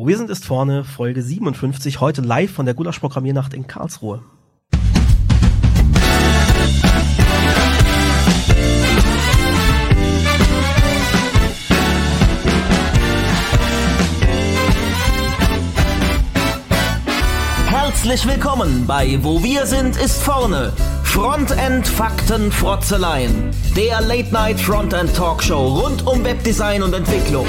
[0.00, 4.22] Wir sind ist vorne, Folge 57, heute live von der Gulasch-Programmiernacht in Karlsruhe.
[17.66, 20.72] Herzlich willkommen bei Wo wir sind ist vorne.
[21.02, 23.50] Frontend Fakten Frotzeleien.
[23.74, 27.48] Der Late Night Frontend Talkshow rund um Webdesign und Entwicklung.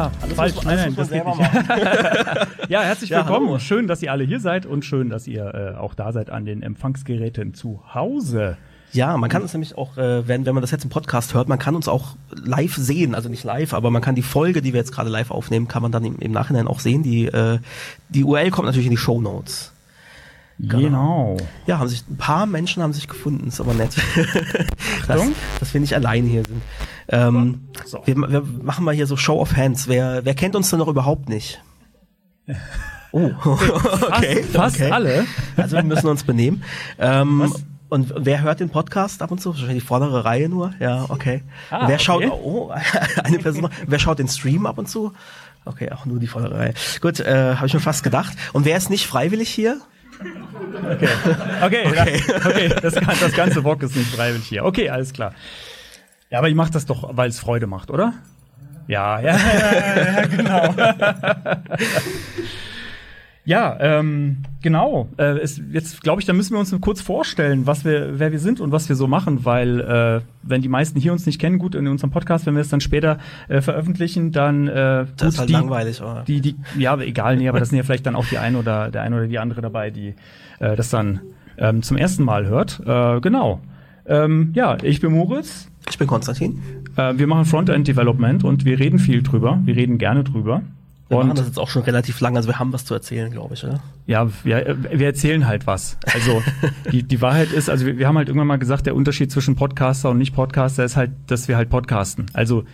[0.00, 0.54] Ah, falsch.
[0.54, 2.48] muss- nein, alles nein, muss das geht man nicht.
[2.70, 3.48] ja, herzlich Ja, willkommen.
[3.48, 3.58] hallo.
[3.58, 6.44] schön, dass ihr alle hier seid und schön, dass ihr äh, auch da seid an
[6.44, 8.56] den Empfangsgeräten zu Hause.
[8.92, 11.48] Ja, man kann uns nämlich auch, äh, wenn, wenn man das jetzt im Podcast hört,
[11.48, 14.72] man kann uns auch live sehen, also nicht live, aber man kann die Folge, die
[14.72, 17.02] wir jetzt gerade live aufnehmen, kann man dann im, im Nachhinein auch sehen.
[17.04, 17.58] Die, äh,
[18.08, 19.72] die URL kommt natürlich in die Show Notes.
[20.68, 21.36] Genau.
[21.66, 23.96] Ja, haben sich ein paar Menschen haben sich gefunden, ist aber nett,
[25.06, 25.22] dass,
[25.58, 26.62] dass wir nicht alleine hier sind.
[27.08, 28.02] Ähm, So.
[28.04, 29.88] wir, wir machen mal hier so Show of Hands.
[29.88, 31.62] Wer, wer kennt uns denn noch überhaupt nicht?
[33.12, 34.44] Oh, okay.
[34.44, 34.90] Fast okay.
[34.92, 35.26] alle.
[35.56, 36.62] Also wir müssen uns benehmen.
[36.96, 37.64] Ähm, Was?
[37.88, 39.50] und wer hört den Podcast ab und zu?
[39.50, 40.74] Wahrscheinlich die vordere Reihe nur.
[40.78, 41.42] Ja, okay.
[41.70, 42.22] Ah, wer schaut?
[42.22, 42.32] okay.
[42.32, 42.70] Oh,
[43.24, 43.62] eine Person.
[43.62, 43.70] noch.
[43.84, 45.12] wer schaut den Stream ab und zu?
[45.64, 46.74] Okay, auch nur die vordere Reihe.
[47.00, 48.36] Gut, äh, habe ich mir fast gedacht.
[48.52, 49.80] Und wer ist nicht freiwillig hier?
[51.62, 52.68] Okay, okay, okay.
[52.82, 54.64] Das, das ganze Bock ist nicht freiwillig hier.
[54.64, 55.32] Okay, alles klar.
[56.30, 58.14] Ja, aber ich mache das doch, weil es Freude macht, oder?
[58.86, 60.74] Ja, ja, ja, ja, ja genau.
[63.44, 65.08] Ja, ähm, genau.
[65.16, 68.38] Äh, es, jetzt glaube ich, da müssen wir uns kurz vorstellen, was wir, wer wir
[68.38, 71.58] sind und was wir so machen, weil äh, wenn die meisten hier uns nicht kennen,
[71.58, 75.28] gut in unserem Podcast, wenn wir es dann später äh, veröffentlichen, dann äh, Das gut,
[75.28, 76.22] ist halt die, langweilig, oder?
[76.26, 78.90] die, die, ja, egal, nee, aber das sind ja vielleicht dann auch die ein oder
[78.90, 80.14] der eine oder die andere dabei, die
[80.60, 81.20] äh, das dann
[81.58, 82.80] ähm, zum ersten Mal hört.
[82.86, 83.60] Äh, genau.
[84.06, 85.68] Ähm, ja, ich bin Moritz.
[85.88, 86.62] Ich bin Konstantin.
[86.96, 89.60] Äh, wir machen Frontend Development und wir reden viel drüber.
[89.64, 90.62] Wir reden gerne drüber.
[91.08, 93.32] Wir machen Und das jetzt auch schon relativ lang, also wir haben was zu erzählen,
[93.32, 93.80] glaube ich, oder?
[94.06, 95.98] ja, wir, äh, wir erzählen halt was.
[96.14, 96.40] Also
[96.92, 99.56] die, die Wahrheit ist, also wir, wir haben halt irgendwann mal gesagt, der Unterschied zwischen
[99.56, 102.26] Podcaster und Nicht-Podcaster ist halt, dass wir halt podcasten.
[102.32, 102.64] Also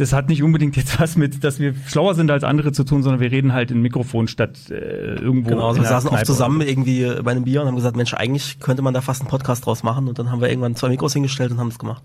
[0.00, 3.02] das hat nicht unbedingt jetzt was mit, dass wir schlauer sind als andere zu tun,
[3.02, 5.50] sondern wir reden halt in Mikrofon statt äh, irgendwo.
[5.50, 7.96] Genau, also wir saßen oft Kneipe zusammen irgendwie äh, bei einem Bier und haben gesagt,
[7.96, 10.74] Mensch, eigentlich könnte man da fast einen Podcast draus machen und dann haben wir irgendwann
[10.74, 12.02] zwei Mikros hingestellt und haben es gemacht.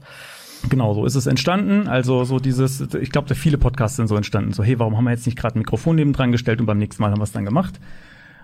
[0.70, 1.88] Genau, so ist es entstanden.
[1.88, 4.52] Also so dieses, ich glaube, da viele Podcasts sind so entstanden.
[4.52, 6.78] So, hey, warum haben wir jetzt nicht gerade ein Mikrofon neben dran gestellt und beim
[6.78, 7.80] nächsten Mal haben wir es dann gemacht?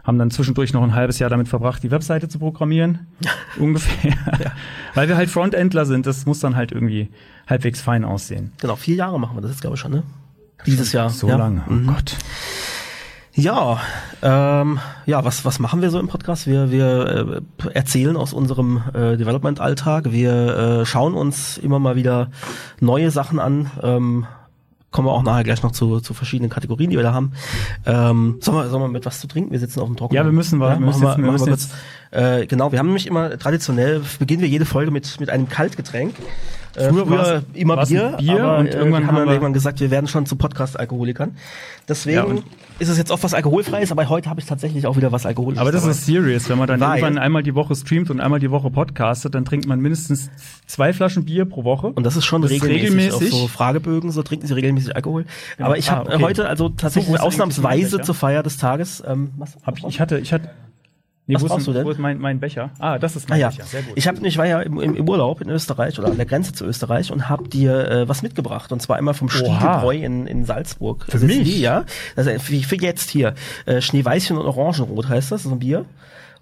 [0.03, 3.07] Haben dann zwischendurch noch ein halbes Jahr damit verbracht, die Webseite zu programmieren.
[3.59, 4.13] Ungefähr.
[4.95, 7.09] Weil wir halt Frontendler sind, das muss dann halt irgendwie
[7.47, 8.51] halbwegs fein aussehen.
[8.59, 10.03] Genau, vier Jahre machen wir das jetzt, glaube ich, schon, ne?
[10.65, 11.09] Dieses Jahr.
[11.09, 11.37] So ja.
[11.37, 11.63] lange.
[11.67, 11.87] Oh Mhm.
[11.87, 12.15] Gott.
[13.33, 13.79] Ja,
[14.21, 16.47] ähm, ja, was, was machen wir so im Podcast?
[16.47, 20.11] Wir, wir äh, erzählen aus unserem äh, Development-Alltag.
[20.11, 22.29] Wir äh, schauen uns immer mal wieder
[22.81, 23.71] neue Sachen an.
[23.81, 24.25] Ähm,
[24.91, 27.31] kommen wir auch nachher gleich noch zu, zu verschiedenen Kategorien, die wir da haben.
[27.85, 29.51] Ähm, sollen, wir, sollen wir mit was zu trinken?
[29.51, 30.17] Wir sitzen auf dem Trockenen.
[30.17, 31.71] Ja, wir müssen wa- wir müssen wir müssen.
[32.11, 36.15] Äh, genau, wir haben nämlich immer traditionell, beginnen wir jede Folge mit, mit einem Kaltgetränk.
[36.75, 39.33] Äh, Früher war's- immer Bier, Bier aber, und äh, irgendwann wir haben haben dann wir-
[39.33, 41.35] irgendwann gesagt, wir werden schon zu Podcast-Alkoholikern.
[41.89, 42.43] Deswegen Ja,
[42.79, 45.59] ist es jetzt oft was Alkoholfreies, aber heute habe ich tatsächlich auch wieder was Alkoholisches.
[45.59, 45.91] Aber das dabei.
[45.91, 46.49] ist serious.
[46.49, 49.43] Wenn man dann Weil- irgendwann einmal die Woche streamt und einmal die Woche podcastet, dann
[49.43, 50.29] trinkt man mindestens
[50.65, 51.87] zwei Flaschen Bier pro Woche.
[51.87, 53.33] und das ist schon Das regelmäßig, regelmäßig.
[53.33, 55.25] auf so Fragebögen, so trinken sie regelmäßig Alkohol.
[55.57, 55.67] Genau.
[55.67, 56.23] Aber ich Ah, habe okay.
[56.23, 59.03] heute also tatsächlich So, ausnahmsweise zur Feier des Tages.
[59.05, 60.49] Ähm, was, Hab ich, ich hatte, ich hatte.
[61.27, 61.85] Nee, Was wo, ist, brauchst du denn?
[61.85, 62.71] wo ist mein, mein Becher?
[62.79, 63.63] Ah, das ist Ah mein ja, Becher.
[63.63, 63.93] Sehr gut.
[63.95, 66.65] ich habe ich war ja im, im Urlaub in Österreich oder an der Grenze zu
[66.65, 71.05] Österreich und habe dir äh, was mitgebracht und zwar einmal vom Stiegelbräu in, in Salzburg.
[71.07, 71.59] Für ist mich?
[71.59, 75.59] Ja, also für, für jetzt hier äh, Schneeweißchen und Orangenrot heißt das, das ist ein
[75.59, 75.85] Bier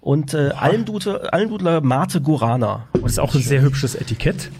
[0.00, 2.84] und äh, Almdudler, Almdudler Mate Gurana.
[2.94, 4.50] Und das ist auch ein sehr hübsches Etikett.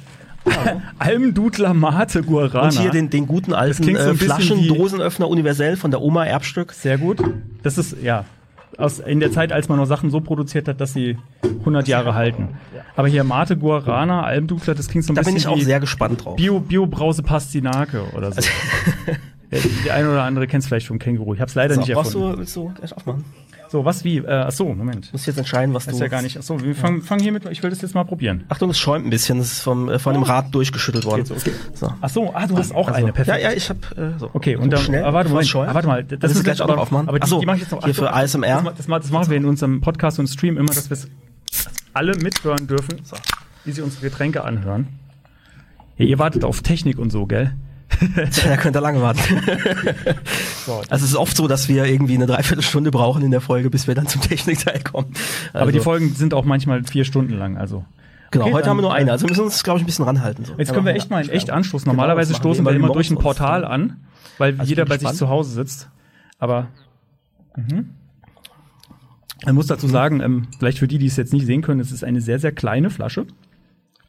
[0.98, 2.64] Almdudler Mate Guarana.
[2.68, 6.00] Und hier den, den guten alten so äh, bisschen Flaschen wie- Dosenöffner universell von der
[6.02, 6.72] Oma Erbstück.
[6.72, 7.22] Sehr gut.
[7.62, 8.24] Das ist, ja,
[8.80, 11.16] aus, in der Zeit, als man noch Sachen so produziert hat, dass sie
[11.60, 12.48] 100 Jahre halten.
[12.96, 15.80] Aber hier Mate Guarana, Almdudler, das klingt so ein Da bisschen bin ich auch sehr
[15.80, 16.36] gespannt drauf.
[16.36, 18.40] Bio, Bio Brause Pastinake oder so.
[19.52, 21.34] Ja, Der eine oder andere kennt es vielleicht vom Känguru.
[21.34, 22.32] Ich habe es leider So, nicht brauchst erfunden.
[22.34, 23.24] du, willst du gleich aufmachen?
[23.70, 24.16] So, was wie?
[24.18, 25.12] Äh, ach so, Moment.
[25.12, 25.96] Musst jetzt entscheiden, was Das du.
[25.98, 26.36] ist ja gar nicht.
[26.36, 27.46] Ach so, wir fangen fangen hier mit.
[27.46, 28.42] Ich will das jetzt mal probieren.
[28.48, 29.38] Achtung, es schäumt ein bisschen.
[29.38, 31.24] Das ist vom, äh, von dem Rad durchgeschüttelt worden.
[31.24, 31.52] So, okay.
[31.74, 31.92] So.
[32.00, 33.12] Ach so, ah, du hast auch Also, eine.
[33.12, 33.40] Perfekt.
[33.40, 34.28] Ja, ja, ich habe äh, so.
[34.32, 36.78] Okay, und dann, schnell, aber warte, Moment, aber warte mal, das ist gleich auch noch
[36.78, 37.08] aufmachen?
[37.08, 37.84] Aber die, Ach so, die mache ich jetzt noch.
[37.84, 38.62] hier für ASMR.
[38.64, 41.08] Das, das, das machen wir in unserem Podcast und Stream immer, dass wir es
[41.92, 43.00] alle mithören dürfen,
[43.64, 44.88] wie sie unsere Getränke anhören.
[45.96, 47.52] Ja, ihr wartet auf Technik und so, gell?
[48.30, 49.20] Tja, da könnt ihr lange warten.
[50.64, 50.82] So.
[50.88, 53.86] Also es ist oft so, dass wir irgendwie eine Dreiviertelstunde brauchen in der Folge, bis
[53.86, 55.12] wir dann zum Technikteil kommen.
[55.52, 57.84] Also, Aber die Folgen sind auch manchmal vier Stunden lang, also.
[58.30, 59.10] Genau, Okay, heute haben wir nur eine.
[59.10, 60.44] Also wir müssen uns, glaube ich, ein bisschen ranhalten.
[60.44, 60.54] So.
[60.56, 61.84] Jetzt können wir echt mal in echt anstoßen.
[61.84, 63.96] Genau, Normalerweise machen stoßen wir, wir weil immer wir durch ein Portal an,
[64.38, 65.90] weil Also jeder bei sich zu Hause sitzt.
[66.38, 66.68] Aber
[67.56, 67.90] mhm.
[69.44, 71.90] man muss dazu sagen, ähm, vielleicht für die, die es jetzt nicht sehen können, es
[71.90, 73.26] ist eine sehr, sehr kleine Flasche.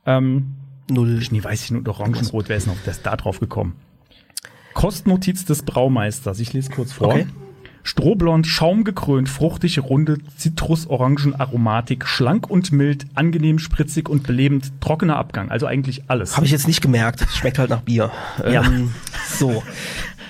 [0.06, 0.54] Ähm,
[0.90, 1.22] Null.
[1.32, 3.76] nee, weiß ich nur, Orangenrot, wer ist noch das da drauf gekommen?
[4.74, 7.10] Kostnotiz des Braumeisters, ich lese kurz vor.
[7.10, 7.28] Okay.
[7.84, 15.66] Strohblond, schaumgekrönt, fruchtig, runde, Zitrus-Orangen-Aromatik, schlank und mild, angenehm, spritzig und belebend, trockener Abgang, also
[15.66, 16.38] eigentlich alles.
[16.38, 17.26] Habe ich jetzt nicht gemerkt.
[17.34, 18.12] Schmeckt halt nach Bier.
[18.40, 18.64] Ja.
[18.64, 18.94] Ähm,
[19.28, 19.64] so.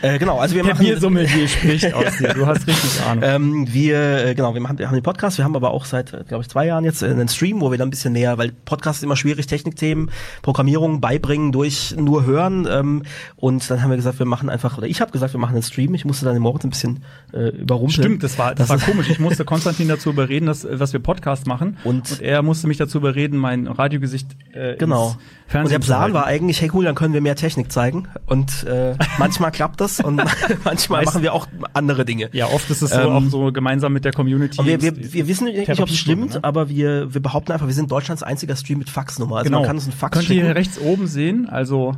[0.02, 0.86] Äh, genau, also wir Der machen.
[0.86, 2.34] Biersommelier spricht aus dir.
[2.34, 3.24] Du hast richtig Ahnung.
[3.26, 6.12] Ähm, wir, äh, genau, wir machen, wir haben den Podcast, wir haben aber auch seit,
[6.14, 8.38] äh, glaube ich, zwei Jahren jetzt äh, einen Stream, wo wir dann ein bisschen näher,
[8.38, 10.10] weil Podcast ist immer schwierig, Technikthemen,
[10.42, 12.68] Programmierung beibringen durch nur hören.
[12.70, 13.04] Ähm,
[13.36, 15.64] und dann haben wir gesagt, wir machen einfach, oder ich habe gesagt, wir machen einen
[15.64, 15.94] Stream.
[15.94, 17.04] Ich musste dann den Moritz ein bisschen
[17.34, 17.92] äh, überrumpeln.
[18.04, 19.10] Stimmt, das war, das, Das war komisch.
[19.10, 21.78] Ich musste Konstantin dazu überreden, dass, dass wir Podcast machen.
[21.84, 25.08] Und- er musste mich dazu überreden, mein Radiogesicht äh, Genau.
[25.08, 27.72] ins Und Fernsehen der zu Plan war eigentlich, hey cool, dann können wir mehr Technik
[27.72, 28.08] zeigen.
[28.26, 30.22] Und äh, manchmal klappt das und
[30.64, 32.30] manchmal machen wir auch andere Dinge.
[32.34, 34.64] Ja, oft ist es so Ähm, auch so gemeinsam mit der Community.
[34.66, 36.44] Wir, wir, wir wissen nicht, ob es stimmt, ne?
[36.44, 39.38] aber wir, wir behaupten einfach, wir sind Deutschlands einziger Stream mit Faxnummer.
[39.38, 39.60] Also genau.
[39.60, 40.46] man kann uns einen Fax könnt ihr schicken.
[40.46, 41.96] hier rechts oben sehen, also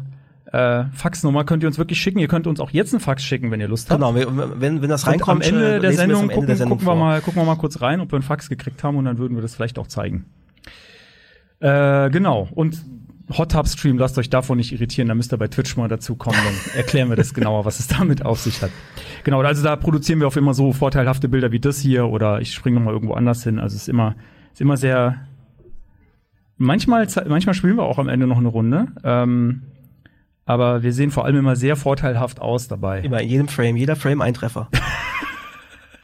[0.53, 2.19] äh, Faxnummer könnt ihr uns wirklich schicken.
[2.19, 3.99] Ihr könnt uns auch jetzt einen Fax schicken, wenn ihr Lust habt.
[3.99, 6.33] Genau, wenn, wenn das am reinkommt, Ende äh, der lesen wir es Sendung, am Ende
[6.35, 8.49] gucken, der Sendung gucken, wir mal, gucken wir mal kurz rein, ob wir einen Fax
[8.49, 10.25] gekriegt haben und dann würden wir das vielleicht auch zeigen.
[11.59, 12.47] Äh, genau.
[12.51, 12.83] Und
[13.37, 16.15] Hot Tub Stream, lasst euch davon nicht irritieren, da müsst ihr bei Twitch mal dazu
[16.15, 18.71] kommen, dann erklären wir das genauer, was es damit auf sich hat.
[19.23, 22.53] Genau, also da produzieren wir auch immer so vorteilhafte Bilder wie das hier oder ich
[22.53, 23.59] springe nochmal irgendwo anders hin.
[23.59, 24.15] Also es ist immer,
[24.51, 25.25] ist immer sehr.
[26.57, 28.87] Manchmal, manchmal spielen wir auch am Ende noch eine Runde.
[29.03, 29.63] Ähm,
[30.45, 32.99] aber wir sehen vor allem immer sehr vorteilhaft aus dabei.
[32.99, 34.69] Immer in jedem Frame, jeder Frame ein Treffer.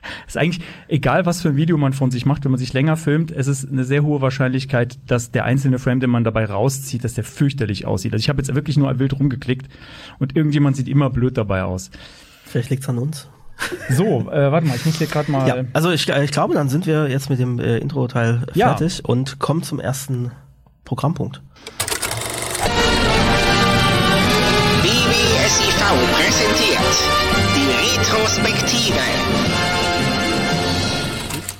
[0.27, 2.97] ist eigentlich egal, was für ein Video man von sich macht, wenn man sich länger
[2.97, 7.03] filmt, es ist eine sehr hohe Wahrscheinlichkeit, dass der einzelne Frame, den man dabei rauszieht,
[7.03, 8.13] dass der fürchterlich aussieht.
[8.13, 9.67] Also ich habe jetzt wirklich nur wild rumgeklickt
[10.19, 11.91] und irgendjemand sieht immer blöd dabei aus.
[12.45, 13.27] Vielleicht liegt's an uns.
[13.89, 15.47] So, äh, warte mal, ich muss hier gerade mal.
[15.47, 18.67] Ja, also ich, äh, ich glaube, dann sind wir jetzt mit dem äh, Intro-Teil Ja.
[18.69, 20.31] fertig und kommen zum ersten
[20.85, 21.41] Programmpunkt.
[24.81, 25.77] BBSIV
[26.13, 27.03] präsentiert
[27.55, 28.99] die Retrospektive.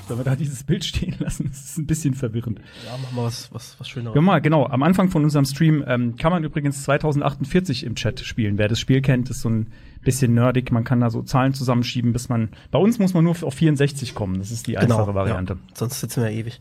[0.10, 1.50] Sollen wir da dieses Bild stehen lassen?
[1.50, 2.60] Das ist ein bisschen verwirrend.
[2.84, 4.16] Ja, machen wir was, was, was Schöneres.
[4.16, 4.66] Ja, mal, genau.
[4.66, 8.58] Am Anfang von unserem Stream ähm, kann man übrigens 2048 im Chat spielen.
[8.58, 9.68] Wer das Spiel kennt, ist so ein
[10.02, 10.72] bisschen nerdig.
[10.72, 12.50] Man kann da so Zahlen zusammenschieben, bis man.
[12.72, 14.40] Bei uns muss man nur auf 64 kommen.
[14.40, 15.54] Das ist die einfache Variante.
[15.54, 16.60] Genau, Ja, sonst sitzen wir ewig.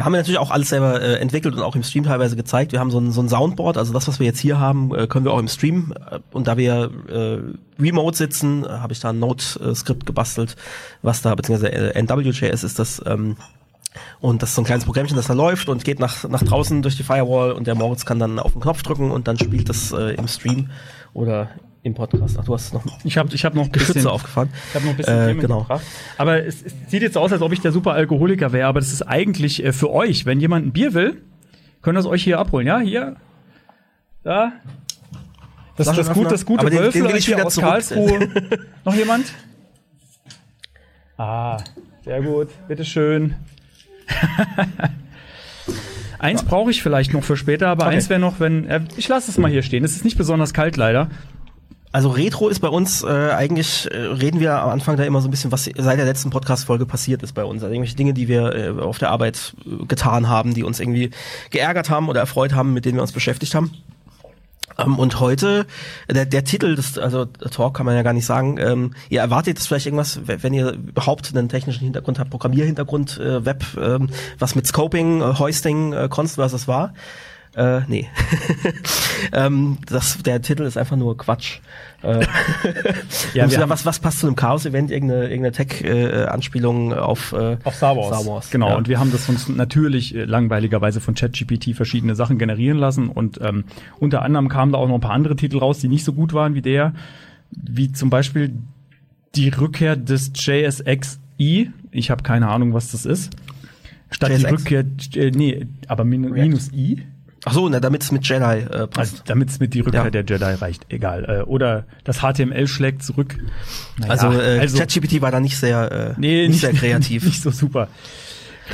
[0.00, 2.72] Wir haben ja natürlich auch alles selber äh, entwickelt und auch im Stream teilweise gezeigt.
[2.72, 5.06] Wir haben so ein, so ein Soundboard, also das, was wir jetzt hier haben, äh,
[5.06, 5.92] können wir auch im Stream.
[6.10, 7.38] Äh, und da wir äh,
[7.78, 10.56] remote sitzen, äh, habe ich da ein Node-Skript gebastelt,
[11.02, 13.02] was da, beziehungsweise äh, NWJS ist das.
[13.04, 13.36] Ähm,
[14.20, 16.80] und das ist so ein kleines Programmchen, das da läuft und geht nach, nach draußen
[16.80, 19.68] durch die Firewall und der Moritz kann dann auf den Knopf drücken und dann spielt
[19.68, 20.70] das äh, im Stream
[21.12, 21.50] oder
[21.82, 22.36] im Podcast.
[22.38, 24.50] Ach, du hast noch Ich habe ich hab noch Geschütze bisschen, aufgefahren.
[24.68, 25.66] Ich habe noch ein bisschen Äh, Themen genau.
[26.18, 28.92] Aber es, es sieht jetzt aus, als ob ich der super Alkoholiker wäre, aber das
[28.92, 30.26] ist eigentlich äh, für euch.
[30.26, 31.22] Wenn jemand ein Bier will,
[31.82, 32.66] könnt ihr es euch hier abholen.
[32.66, 33.16] Ja, hier.
[34.22, 34.52] Da.
[35.76, 37.56] Das ist das, gut, das gute Aber den- den will ich hier wieder aus.
[37.56, 38.28] Karlsruhe.
[38.84, 39.32] noch jemand?
[41.16, 41.56] Ah,
[42.04, 42.48] sehr gut.
[42.68, 43.34] Bitteschön.
[46.18, 47.94] eins brauche ich vielleicht noch für später, aber Okay.
[47.94, 48.66] eins wäre noch, wenn.
[48.66, 49.84] Äh, ich lasse es mal hier stehen.
[49.84, 51.08] Es ist nicht besonders kalt leider.
[51.92, 55.26] Also Retro ist bei uns äh, eigentlich, äh, reden wir am Anfang da immer so
[55.26, 57.62] ein bisschen, was seit der letzten Podcast-Folge passiert ist bei uns.
[57.62, 61.10] Also irgendwelche Dinge, die wir äh, auf der Arbeit äh, getan haben, die uns irgendwie
[61.50, 63.72] geärgert haben oder erfreut haben, mit denen wir uns beschäftigt haben.
[64.78, 65.66] Ähm, und heute,
[66.08, 69.58] der, der Titel des, also Talk kann man ja gar nicht sagen, ähm, ihr erwartet
[69.58, 74.54] jetzt vielleicht irgendwas, wenn ihr überhaupt einen technischen Hintergrund habt, Programmierhintergrund, äh, Web, ähm, was
[74.54, 76.94] mit Scoping, äh, Hoisting, äh, Const, was das war.
[77.56, 78.06] Äh, nee.
[79.32, 81.58] ähm, das, der Titel ist einfach nur Quatsch.
[82.02, 82.24] Äh,
[83.34, 84.90] Ja, haben- was, was passt zu einem Chaos-Event?
[84.90, 88.06] Irgendeine, irgendeine Tech-Anspielung auf, äh, Auf Star Wars.
[88.20, 88.50] Star Wars.
[88.50, 88.76] Genau, Ja.
[88.76, 93.40] und wir haben das uns natürlich äh, langweiligerweise von ChatGPT verschiedene Sachen generieren lassen und
[93.42, 93.64] ähm,
[93.98, 96.32] unter anderem kamen da auch noch ein paar andere Titel raus, die nicht so gut
[96.32, 96.92] waren wie der.
[97.50, 98.54] wie zum Beispiel
[99.34, 101.70] die Rückkehr des JSX-I.
[101.90, 103.30] Ich habe keine Ahnung, was das ist.
[104.10, 104.52] Statt die JSX?
[104.52, 104.84] Rückkehr,
[105.16, 107.02] äh, nee, aber min, minus I.
[107.44, 109.22] Ach so, na, damit es mit Jedi äh, Also, passt.
[109.26, 110.10] damit es mit die Rückkehr Ja.
[110.10, 111.24] der Jedi reicht, egal.
[111.24, 113.38] Äh, oder das HTML schlägt zurück.
[113.98, 117.24] Naja, also, äh, ChatGPT war da nicht sehr, äh, nee, nicht, sehr kreativ.
[117.24, 117.88] Nicht so super.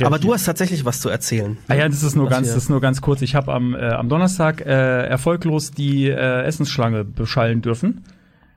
[0.03, 1.57] Aber du hast tatsächlich was zu erzählen.
[1.69, 3.21] Ah ja, das ist nur ganz, das ist nur ganz kurz.
[3.23, 8.03] Ich habe am, äh, am Donnerstag äh, erfolglos die äh, Essensschlange beschallen dürfen.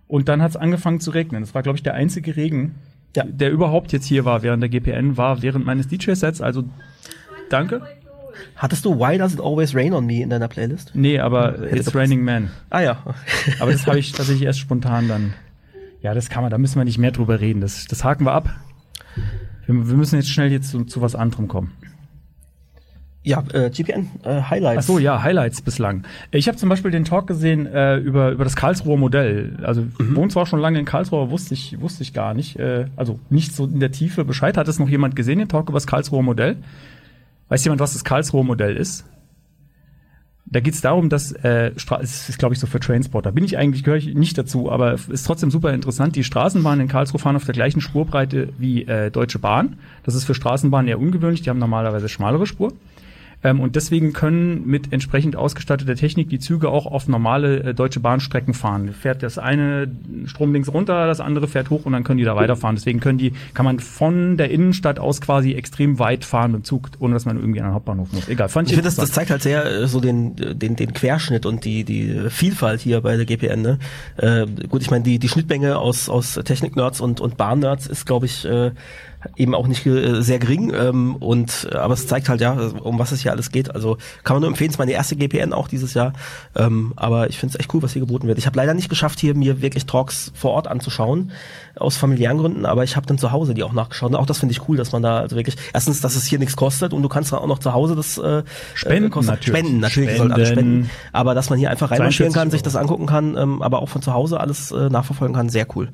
[0.07, 1.41] Und dann hat es angefangen zu regnen.
[1.43, 2.75] Das war, glaube ich, der einzige Regen,
[3.17, 3.25] Ja.
[3.25, 6.41] der überhaupt jetzt hier war während der GPN, war während meines DJ-Sets.
[6.43, 6.65] Also
[7.49, 7.81] danke.
[8.57, 10.93] Hattest du Why Does It Always Rain on Me in deiner Playlist?
[10.95, 11.95] Nee, aber Hätte It's.
[11.95, 12.51] Raining Man.
[12.71, 13.03] Ah ja.
[13.61, 15.35] Aber das habe ich tatsächlich erst spontan dann.
[16.03, 17.61] Ja, das kann man, da müssen wir nicht mehr drüber reden.
[17.61, 18.49] Das, das haken wir ab.
[19.67, 21.73] Wir, wir müssen jetzt schnell jetzt zu, zu was anderem kommen.
[23.23, 24.85] ja, äh, GPN äh, Highlights.
[24.85, 26.05] Ach so, ja, Highlights bislang.
[26.31, 29.59] Ich habe zum Beispiel den Talk gesehen äh, über, über das Karlsruher Modell.
[29.63, 30.17] Also Mhm.
[30.17, 32.59] wohnt zwar schon lange in Karlsruhe, wusste ich, wusste ich gar nicht.
[32.59, 34.57] Äh, also nicht so in der Tiefe Bescheid.
[34.57, 36.57] Hat es noch jemand gesehen, den Talk über das Karlsruher Modell?
[37.51, 39.05] Weiß jemand, was das Karlsruher Modell ist?
[40.47, 43.33] Da geht es darum, dass äh, Stra ist, glaube ich, so für Trainsporter.
[43.33, 46.17] Bin ich eigentlich gehöre ich nicht dazu, aber ist trotzdem super interessant.
[46.17, 49.79] Die Straßenbahnen in Karlsruhe fahren auf der gleichen Spurbreite wie äh, Deutsche Bahn.
[50.05, 51.43] Das ist für Straßenbahnen eher ungewöhnlich.
[51.43, 52.73] Die haben normalerweise schmalere Spur.
[53.43, 58.01] Ähm, und deswegen können mit entsprechend ausgestatteter Technik die Züge auch auf normale äh, deutsche
[58.01, 58.93] Bahnstrecken fahren.
[58.93, 59.91] Fährt das eine
[60.27, 62.77] Strom links runter, das andere fährt hoch und dann können die da weiterfahren.
[62.77, 66.65] Deswegen können die, kann man von der Innenstadt aus quasi extrem weit fahren mit dem
[66.65, 68.29] Zug, ohne dass man irgendwie an den Hauptbahnhof muss.
[68.29, 70.93] Egal, fand Ich ich, finde, das, das zeigt halt sehr äh, so den, den, den
[70.93, 73.63] Querschnitt und die, die Vielfalt hier bei der GPN.
[73.63, 73.79] Ne?
[74.17, 78.27] Äh, gut, ich meine, die, die Schnittmenge aus, aus Technik-Nerds und, und Bahn-Nerds ist, glaube
[78.27, 78.73] ich, äh,
[79.37, 80.73] eben auch nicht äh, sehr gering.
[80.75, 83.75] Ähm, und äh, aber es zeigt halt ja, um was es hier alles geht.
[83.75, 86.13] Also kann man nur empfehlen, es ist meine erste GPN auch dieses Jahr.
[86.57, 88.39] Ähm, aber ich finde es echt cool, was hier geboten wird.
[88.39, 91.33] Ich habe leider nicht geschafft, hier mir wirklich Talks vor Ort anzuschauen,
[91.77, 94.11] aus familiären Gründen, aber ich habe dann zu Hause die auch nachgeschaut.
[94.11, 96.39] Und auch das finde ich cool, dass man da also wirklich, erstens, dass es hier
[96.39, 98.43] nichts kostet und du kannst dann auch noch zu Hause das äh,
[98.75, 99.59] Spenden äh, kostet- natürlich.
[99.61, 100.85] Spenden, natürlich, sollen alle Spenden.
[100.85, 100.91] spenden.
[101.13, 103.89] Aber dass man hier einfach reinmarschieren 42 kann, sich das angucken kann, ähm, aber auch
[103.89, 105.89] von zu Hause alles äh, nachverfolgen kann, sehr cool.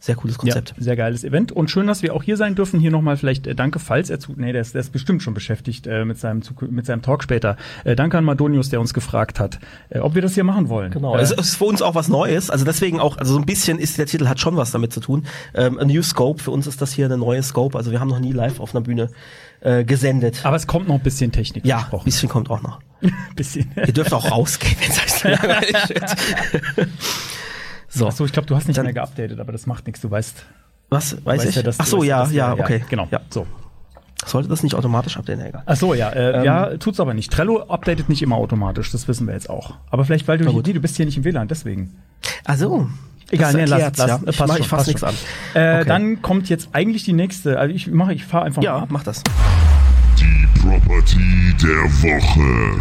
[0.00, 0.74] Sehr cooles Konzept.
[0.76, 2.78] Ja, sehr geiles Event und schön, dass wir auch hier sein dürfen.
[2.78, 5.34] Hier nochmal vielleicht äh, danke, falls er zu, nee, der ist, der ist bestimmt schon
[5.34, 7.56] beschäftigt äh, mit seinem mit seinem Talk später.
[7.84, 9.58] Äh, danke an Madonius, der uns gefragt hat,
[9.90, 10.92] äh, ob wir das hier machen wollen.
[10.92, 13.46] Genau, Äh, es ist für uns auch was Neues, also deswegen auch, also so ein
[13.46, 15.26] bisschen ist der Titel hat schon was damit zu tun.
[15.54, 18.08] Ähm, a New Scope, für uns ist das hier eine neue Scope, also wir haben
[18.08, 19.10] noch nie live auf einer Bühne
[19.60, 20.44] äh, gesendet.
[20.44, 22.78] aber es kommt noch ein bisschen Technik ja, ein bisschen kommt auch noch.
[23.36, 23.70] bisschen.
[23.76, 26.88] Ihr dürft auch rausgehen, wenn es euch langweilig wird.
[27.98, 30.00] So, Achso, ich glaube, du hast nicht Dann- mehr geupdatet, aber das macht nichts.
[30.00, 30.44] Du weißt,
[30.90, 31.56] was weiß weißt ich?
[31.56, 32.82] ja, dass Ach so, weißt ja, dass ja, okay.
[32.88, 33.08] genau.
[33.10, 33.20] Ja.
[33.30, 33.46] So.
[34.26, 35.62] Sollte das nicht automatisch updaten, egal.
[35.64, 37.32] Ach so, ja, äh, Ähm, ja, tut's aber nicht.
[37.32, 39.74] Trello updatet nicht immer automatisch, das wissen wir jetzt auch.
[39.90, 41.96] Aber vielleicht, weil du, nee, du bist hier nicht im WLAN, deswegen.
[42.44, 42.88] Also,
[43.30, 44.16] Egal, nee, lass, lass, ja.
[44.16, 45.14] äh, Ich, mach, schon, ich fass nichts an.
[45.54, 45.84] Äh, Okay.
[45.88, 47.58] Dann kommt jetzt eigentlich die nächste.
[47.58, 48.86] Also ich mache, ich fahre einfach Ja, mal.
[48.88, 49.22] mach das.
[50.18, 52.80] Die Property der Woche.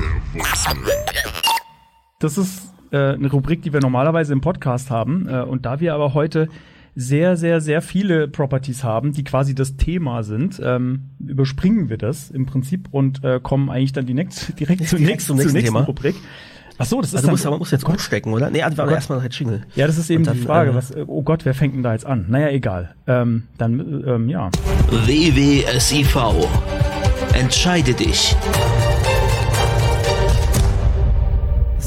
[2.19, 5.27] Das ist äh, eine Rubrik, die wir normalerweise im Podcast haben.
[5.27, 6.47] Äh, und da wir aber heute
[6.95, 12.31] sehr, sehr, sehr viele Properties haben, die quasi das Thema sind, ähm, überspringen wir das
[12.31, 15.53] im Prinzip und äh, kommen eigentlich dann die nächst, direkt, zur Direkt nächsten, zum nächsten
[15.53, 15.85] nächsten Thema.
[15.85, 16.15] Rubrik.
[16.79, 18.49] Ach so, das ist Also dann, du musst, aber musst jetzt gut stecken, oder?
[18.49, 18.91] Nee, also Gott.
[18.91, 19.63] erstmal noch jetzt Jingle.
[19.75, 20.71] ja, das ist eben dann, die Frage.
[20.71, 22.25] äh, was, äh, oh Gott, wer fängt denn da jetzt an?
[22.29, 22.95] Naja, egal.
[23.07, 24.49] Ähm, dann, äh, ähm, ja.
[24.89, 26.17] WWSIV.
[27.33, 28.35] Entscheide dich.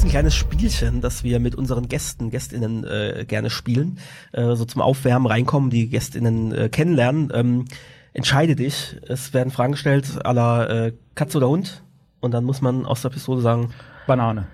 [0.03, 3.99] Ein kleines Spielchen, das wir mit unseren Gästen, Gästinnen äh, gerne spielen.
[4.31, 7.31] Äh, so zum Aufwärmen reinkommen, die Gästinnen äh, kennenlernen.
[7.33, 7.65] Ähm,
[8.11, 8.97] entscheide dich.
[9.07, 11.83] Es werden Fragen gestellt aller äh, Katze oder Hund.
[12.19, 13.73] Und dann muss man aus der Pistole sagen,
[14.07, 14.47] Banane.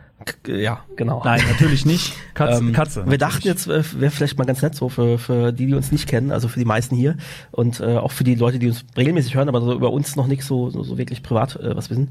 [0.48, 1.22] Ja, genau.
[1.24, 2.14] Nein, natürlich nicht.
[2.34, 2.60] Katze.
[2.60, 5.68] Ähm, Katze Wir dachten jetzt, äh, wäre vielleicht mal ganz nett so für, für die,
[5.68, 7.18] die uns nicht kennen, also für die meisten hier
[7.52, 10.28] und äh, auch für die Leute, die uns regelmäßig hören, aber so über uns noch
[10.28, 12.10] nicht so, so, so wirklich privat äh, was wissen.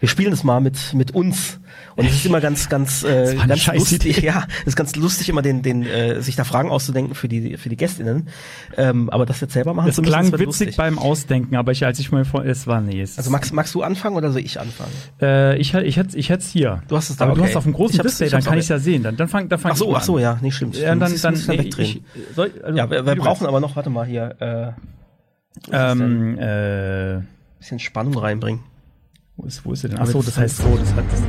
[0.00, 1.58] Wir spielen das mal mit, mit uns
[1.96, 4.26] und es ist immer ganz, ganz, Das äh, ganz lustig, Idee.
[4.26, 7.56] ja, es ist ganz lustig immer den, den, äh, sich da Fragen auszudenken für die,
[7.56, 8.28] für die GästInnen.
[8.76, 10.76] Ähm, aber das jetzt selber machen Es zu müssen, klang das witzig lustig.
[10.76, 13.00] beim Ausdenken, aber ich, als ich mal vor, es war nee.
[13.02, 14.92] Es, Also magst, magst du anfangen oder soll ich anfangen?
[15.20, 16.82] äh, ich, ich hätte, ich hätte es hier.
[16.88, 17.47] Du hast es da, aber okay.
[17.48, 19.02] Hast auf dem großen Display, dann kann ich es ja sehen.
[19.02, 20.76] Dann, dann fang, dann fang Ach so, ach so, ja, nee, stimmt.
[20.76, 22.04] Ja, dann, dann, ich nee, wegdrehen.
[22.14, 24.72] ich, soll, also, ja, wir, wir brauchen aber noch, warte mal hier, äh,
[25.74, 27.20] ein ähm, äh,
[27.58, 28.60] bisschen Spannung reinbringen.
[29.36, 29.98] wo ist, wo ist sie denn?
[30.00, 31.22] Ach so, das heißt so, das hat das,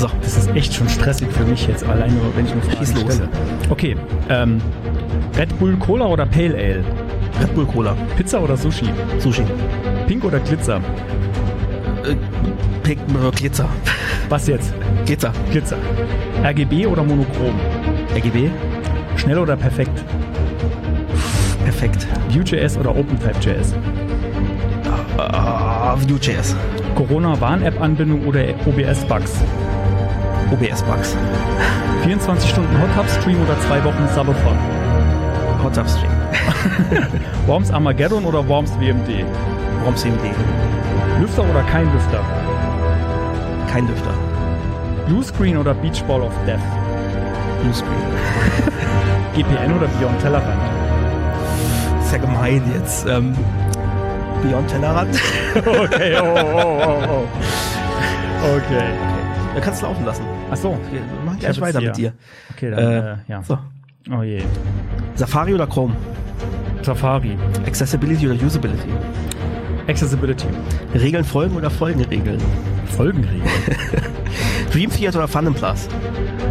[0.00, 2.78] So, das ist echt schon stressig für mich jetzt allein nur, wenn ich eine Frage
[2.78, 3.14] Schieß los.
[3.14, 3.28] stelle.
[3.70, 3.96] Okay,
[4.28, 4.60] ähm,
[5.36, 6.84] Red Bull Cola oder Pale Ale?
[7.40, 8.86] Red Bull Cola, Pizza oder Sushi?
[9.18, 9.44] Sushi,
[10.06, 10.80] Pink oder Glitzer?
[12.82, 13.00] Pink,
[13.36, 13.68] Glitzer,
[14.28, 14.72] Was jetzt?
[15.06, 15.76] Glitzer, Glitzer.
[16.42, 17.54] RGB oder Monochrom?
[18.14, 18.50] RGB,
[19.16, 20.02] Schnell oder perfekt?
[21.64, 22.06] perfekt.
[22.28, 23.74] Vue.js oder OpenType.js?
[25.16, 26.56] Ah, Vue.js,
[26.96, 29.40] Corona Warn-App-Anbindung oder OBS-Bugs?
[30.50, 31.16] OBS-Bugs,
[32.04, 34.58] 24 Stunden Hot Tub Stream oder zwei Wochen Subathon?
[35.62, 36.10] Hot Tub Stream,
[37.46, 39.24] Worms Armageddon oder Worms WMD?
[39.84, 40.30] ROM CMD,
[41.20, 42.20] Lüfter oder kein Lüfter?
[43.72, 44.12] Kein Lüfter,
[45.06, 46.60] Bluescreen oder Beach Ball of Death?
[47.62, 48.02] Bluescreen.
[49.34, 50.60] GPN oder Beyond Tellerrand?
[52.02, 53.06] Ist ja gemein jetzt.
[53.08, 53.34] Ähm,
[54.42, 55.18] Beyond Tellerrand.
[55.54, 57.26] Okay, oh, oh, oh, oh.
[58.56, 58.84] Okay.
[59.54, 60.24] Da kannst du laufen lassen.
[60.50, 60.76] Ach so.
[60.90, 62.12] Wir machen Ich gleich hab weiter mit dir.
[62.54, 63.42] Okay, dann, Äh, äh, ja.
[63.42, 63.58] So.
[64.10, 64.42] Oh je.
[65.14, 65.94] Safari oder Chrome?
[66.82, 67.38] Safari.
[67.66, 68.88] Accessibility oder Usability?
[69.88, 70.46] Accessibility.
[70.94, 72.40] Regeln folgen oder folgen Regeln?
[72.96, 73.42] Folgenregeln.
[74.72, 75.88] Dream Theater oder Fun Plus?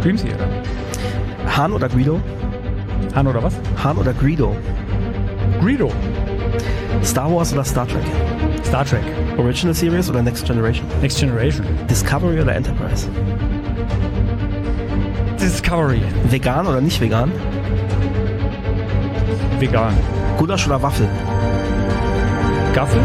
[0.02, 0.46] Dream Theater.
[1.56, 2.20] Han oder Guido?
[3.14, 3.54] Han oder was?
[3.82, 4.56] Han oder Greedo?
[5.60, 5.90] Greedo.
[7.02, 8.04] Star Wars oder Star Trek?
[8.64, 9.02] Star Trek.
[9.36, 10.86] Original Series oder Next Generation?
[11.00, 11.66] Next Generation.
[11.90, 13.08] Discovery oder Enterprise?
[15.40, 16.02] Discovery.
[16.30, 17.30] Vegan oder nicht vegan?
[19.58, 19.94] Vegan.
[20.38, 21.08] Gulasch oder Waffel?
[22.74, 23.00] Gaffel.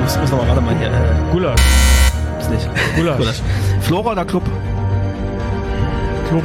[0.00, 0.88] Muss, muss noch mal, warte mal hier.
[0.88, 1.60] Äh, Gulasch.
[2.38, 2.68] ist nicht.
[2.96, 3.42] Gulasch.
[3.80, 4.44] Flora oder Club?
[6.28, 6.44] Club.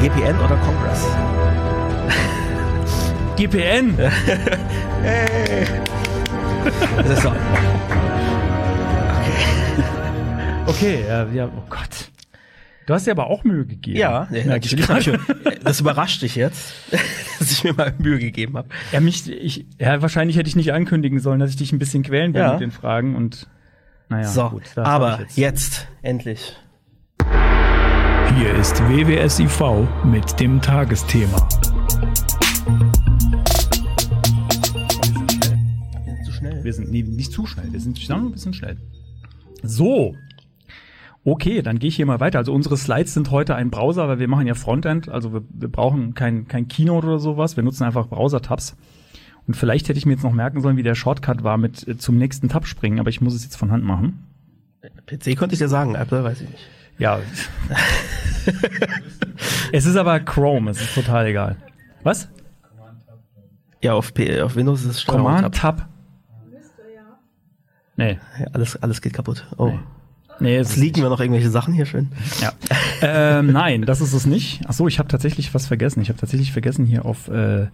[0.00, 1.06] GPN oder Congress?
[3.36, 3.98] GPN.
[6.96, 7.32] Das ist so.
[10.66, 12.10] Okay, ja, ja, oh Gott.
[12.86, 13.98] Du hast dir aber auch Mühe gegeben.
[13.98, 14.86] Ja, ja natürlich.
[15.64, 16.72] Das überrascht dich jetzt,
[17.42, 18.68] dass ich mir mal Mühe gegeben habe.
[18.92, 22.02] Ja, mich, ich, ja, wahrscheinlich hätte ich nicht ankündigen sollen, dass ich dich ein bisschen
[22.02, 22.52] quälen will Ja.
[22.52, 23.48] mit den Fragen und
[24.08, 24.62] naja, so, gut.
[24.76, 25.88] aber ich jetzt.
[26.02, 26.56] endlich.
[28.36, 29.62] Hier ist WWSIV
[30.04, 31.48] mit dem Tagesthema.
[36.24, 36.64] Zu schnell.
[36.64, 38.76] Wir sind nee, nicht zu schnell, wir sind sondern ein bisschen schnell.
[39.62, 40.14] So.
[41.24, 42.38] Okay, dann gehe ich hier mal weiter.
[42.38, 45.68] Also unsere Slides sind heute ein Browser, weil wir machen ja Frontend, also wir, wir
[45.68, 48.76] brauchen kein, kein Keynote oder sowas, wir nutzen einfach Browser-Tabs.
[49.46, 51.96] Und vielleicht hätte ich mir jetzt noch merken sollen, wie der Shortcut war mit äh,
[51.96, 54.24] zum nächsten Tab springen, aber ich muss es jetzt von Hand machen.
[55.06, 56.66] PC könnte ich dir sagen, Apple weiß ich nicht.
[56.98, 57.20] Ja.
[59.72, 61.56] es ist aber Chrome, es ist total egal.
[62.02, 62.28] Was?
[63.80, 65.78] Ja, auf, P auf Windows ist es Command Tab.
[65.78, 65.88] Tab?
[67.96, 68.18] Nee.
[68.38, 69.46] Ja, alles, alles geht kaputt.
[69.56, 69.66] Oh.
[69.66, 69.78] Nee.
[70.42, 72.08] Nee, es Jetzt liegen wir noch irgendwelche Sachen hier schön.
[72.40, 72.52] Ja.
[73.02, 74.62] ähm, nein, das ist es nicht.
[74.66, 76.00] Ach so, ich habe tatsächlich was vergessen.
[76.02, 77.66] Ich habe tatsächlich vergessen hier auf äh,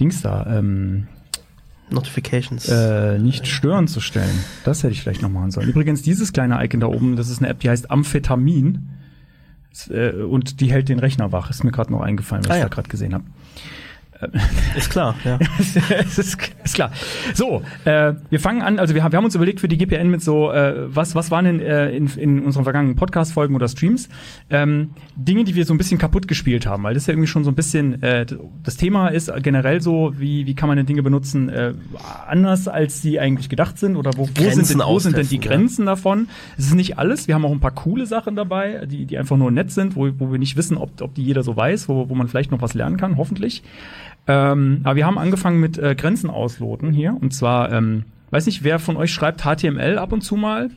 [0.00, 1.06] Dings da ähm,
[1.90, 2.68] Notifications.
[2.68, 4.44] äh, nicht stören zu stellen.
[4.64, 5.68] Das hätte ich vielleicht noch machen sollen.
[5.68, 8.88] Übrigens dieses kleine Icon da oben, das ist eine App, die heißt Amphetamin.
[9.88, 11.50] Äh, und die hält den Rechner wach.
[11.50, 12.68] Ist mir gerade noch eingefallen, was Ah, ich ja.
[12.68, 13.24] da gerade gesehen habe.
[14.76, 15.38] Ist klar, ja.
[15.58, 16.92] es ist, ist klar.
[17.34, 20.10] So, äh, wir fangen an, also wir haben, wir haben uns überlegt für die GPN
[20.10, 24.08] mit so, äh, was, was waren denn äh, in, in unseren vergangenen Podcast-Folgen oder Streams
[24.50, 27.44] ähm, Dinge, die wir so ein bisschen kaputt gespielt haben, weil das ja irgendwie schon
[27.44, 28.26] so ein bisschen, äh,
[28.62, 31.74] das Thema ist generell so, wie, wie kann man denn Dinge benutzen, äh,
[32.26, 35.28] anders als sie eigentlich gedacht sind oder wo, wo, Grenzen sind, denn, wo sind denn
[35.28, 35.56] die austesten, ja.
[35.56, 36.28] Grenzen davon?
[36.58, 39.36] Es ist nicht alles, wir haben auch ein paar coole Sachen dabei, die, die einfach
[39.36, 42.08] nur nett sind, wo, wo wir nicht wissen, ob, ob die jeder so weiß, wo,
[42.08, 43.62] wo man vielleicht noch was lernen kann, hoffentlich.
[44.26, 47.16] Ähm, aber wir haben angefangen mit äh, Grenzen ausloten hier.
[47.20, 50.70] Und zwar, ähm, weiß nicht, wer von euch schreibt HTML ab und zu mal?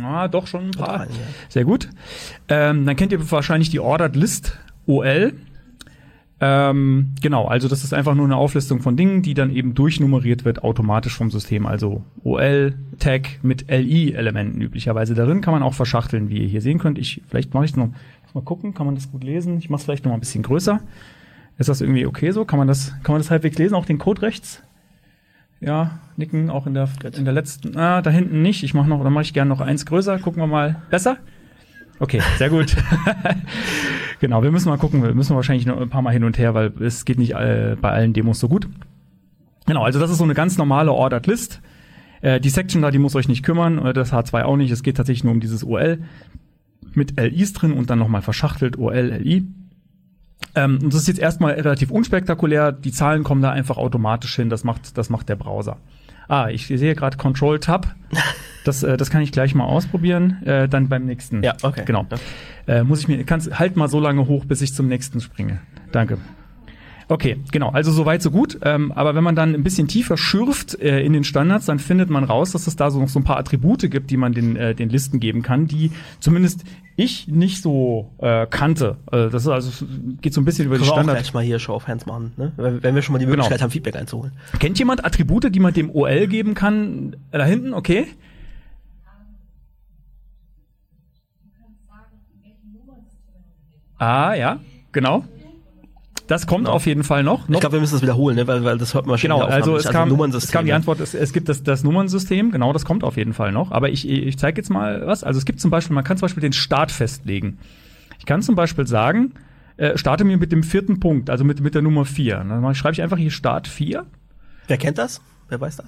[0.00, 1.06] Ah, doch schon ein paar.
[1.06, 1.20] Doch, ja.
[1.48, 1.88] Sehr gut.
[2.48, 5.34] Ähm, dann kennt ihr wahrscheinlich die Ordered List OL.
[6.42, 10.46] Ähm, genau, also das ist einfach nur eine Auflistung von Dingen, die dann eben durchnummeriert
[10.46, 11.66] wird automatisch vom System.
[11.66, 16.98] Also OL-Tag mit LI-Elementen üblicherweise darin kann man auch verschachteln, wie ihr hier sehen könnt.
[16.98, 17.90] Ich vielleicht mache ich noch
[18.32, 19.58] mal gucken, kann man das gut lesen?
[19.58, 20.80] Ich mache es vielleicht noch mal ein bisschen größer.
[21.60, 22.46] Ist das irgendwie okay so?
[22.46, 23.74] Kann man das, kann man das halbwegs lesen?
[23.74, 24.62] Auch den Code rechts?
[25.60, 27.76] Ja, nicken auch in der, in der letzten.
[27.76, 28.62] Ah, da hinten nicht.
[28.62, 30.18] Ich mache noch, dann mache ich gerne noch eins größer.
[30.20, 30.80] Gucken wir mal.
[30.88, 31.18] Besser?
[31.98, 32.74] Okay, sehr gut.
[34.20, 35.02] genau, wir müssen mal gucken.
[35.02, 37.76] Wir müssen wahrscheinlich noch ein paar Mal hin und her, weil es geht nicht äh,
[37.78, 38.66] bei allen Demos so gut.
[39.66, 41.60] Genau, also das ist so eine ganz normale Ordered List.
[42.22, 43.84] Äh, die Section da, die muss euch nicht kümmern.
[43.84, 44.70] Äh, das H2 auch nicht.
[44.70, 45.98] Es geht tatsächlich nur um dieses OL
[46.94, 49.44] mit LIs drin und dann nochmal verschachtelt OL, LI.
[50.54, 52.72] Ähm, und das ist jetzt erstmal relativ unspektakulär.
[52.72, 54.50] Die Zahlen kommen da einfach automatisch hin.
[54.50, 55.76] Das macht, das macht der Browser.
[56.28, 57.94] Ah, ich sehe gerade Control Tab.
[58.62, 60.42] Das, äh, das kann ich gleich mal ausprobieren.
[60.44, 61.42] Äh, dann beim nächsten.
[61.42, 61.84] Ja, okay.
[61.86, 62.04] Genau.
[62.66, 65.60] Äh, muss ich mir, kannst halt mal so lange hoch, bis ich zum nächsten springe.
[65.92, 66.18] Danke.
[67.10, 67.70] Okay, genau.
[67.70, 68.60] Also soweit so gut.
[68.62, 72.08] Ähm, aber wenn man dann ein bisschen tiefer schürft äh, in den Standards, dann findet
[72.08, 74.54] man raus, dass es da so noch so ein paar Attribute gibt, die man den,
[74.54, 76.62] äh, den Listen geben kann, die zumindest
[76.94, 78.98] ich nicht so äh, kannte.
[79.10, 79.86] Äh, das ist also
[80.20, 82.06] geht so ein bisschen über Können die wir auch gleich mal hier Show of Hands
[82.06, 82.52] machen, ne?
[82.56, 83.38] wenn, wir schon mal die Genau.
[83.38, 84.32] Möglichkeit haben, Feedback einzuholen.
[84.60, 87.16] Kennt jemand Attribute, die man dem OL geben kann?
[87.32, 88.06] Da hinten, okay.
[93.98, 94.60] Ah, ja,
[94.92, 95.24] genau.
[96.30, 97.42] Das kommt auf jeden Fall noch.
[97.42, 98.46] Ich noch glaube, wir müssen das wiederholen, ne?
[98.46, 99.92] weil, weil das hört man schon Genau, also es nicht.
[99.92, 103.16] kam, es kam die Antwort, es, es gibt das, das Nummernsystem, genau, das kommt auf
[103.16, 103.72] jeden Fall noch.
[103.72, 105.24] Aber ich, ich zeige jetzt mal was.
[105.24, 107.58] Also es gibt zum Beispiel, man kann zum Beispiel den Start festlegen.
[108.20, 109.34] Ich kann zum Beispiel sagen,
[109.76, 112.44] äh, starte mir mit dem vierten Punkt, also mit, mit der Nummer 4.
[112.48, 114.06] Dann schreibe ich einfach hier Start 4.
[114.68, 115.20] Wer kennt das?
[115.48, 115.86] Wer weiß das?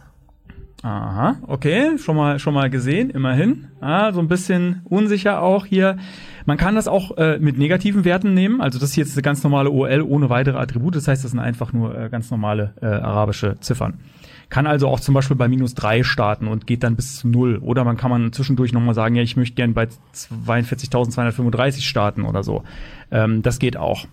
[0.83, 3.69] Aha, okay, schon mal, schon mal gesehen, immerhin.
[3.81, 5.97] Ah, so ein bisschen unsicher auch hier.
[6.45, 8.61] Man kann das auch äh, mit negativen Werten nehmen.
[8.61, 10.97] Also das hier ist eine ganz normale OL ohne weitere Attribute.
[10.97, 14.01] Das heißt, das sind einfach nur äh, ganz normale äh, arabische Ziffern.
[14.49, 17.59] Kann also auch zum Beispiel bei minus drei starten und geht dann bis zu null.
[17.59, 22.43] Oder man kann man zwischendurch nochmal sagen, ja, ich möchte gern bei 42.235 starten oder
[22.43, 22.65] so.
[23.13, 24.07] Ähm, das geht auch.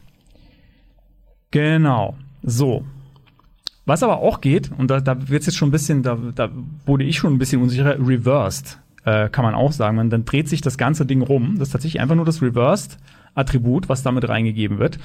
[1.50, 2.16] Genau.
[2.44, 2.86] So.
[3.90, 6.50] Was aber auch geht, und da, da wird jetzt schon ein bisschen, da, da
[6.86, 9.98] wurde ich schon ein bisschen unsicher, reversed, äh, kann man auch sagen.
[9.98, 11.56] Man, dann dreht sich das ganze Ding rum.
[11.58, 15.00] Das ist tatsächlich einfach nur das Reversed-Attribut, was damit reingegeben wird.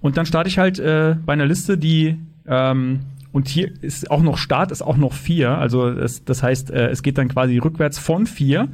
[0.00, 3.00] Und dann starte ich halt äh, bei einer Liste, die ähm,
[3.32, 5.58] und hier ist auch noch Start, ist auch noch vier.
[5.58, 8.68] Also es, das heißt, äh, es geht dann quasi rückwärts von vier.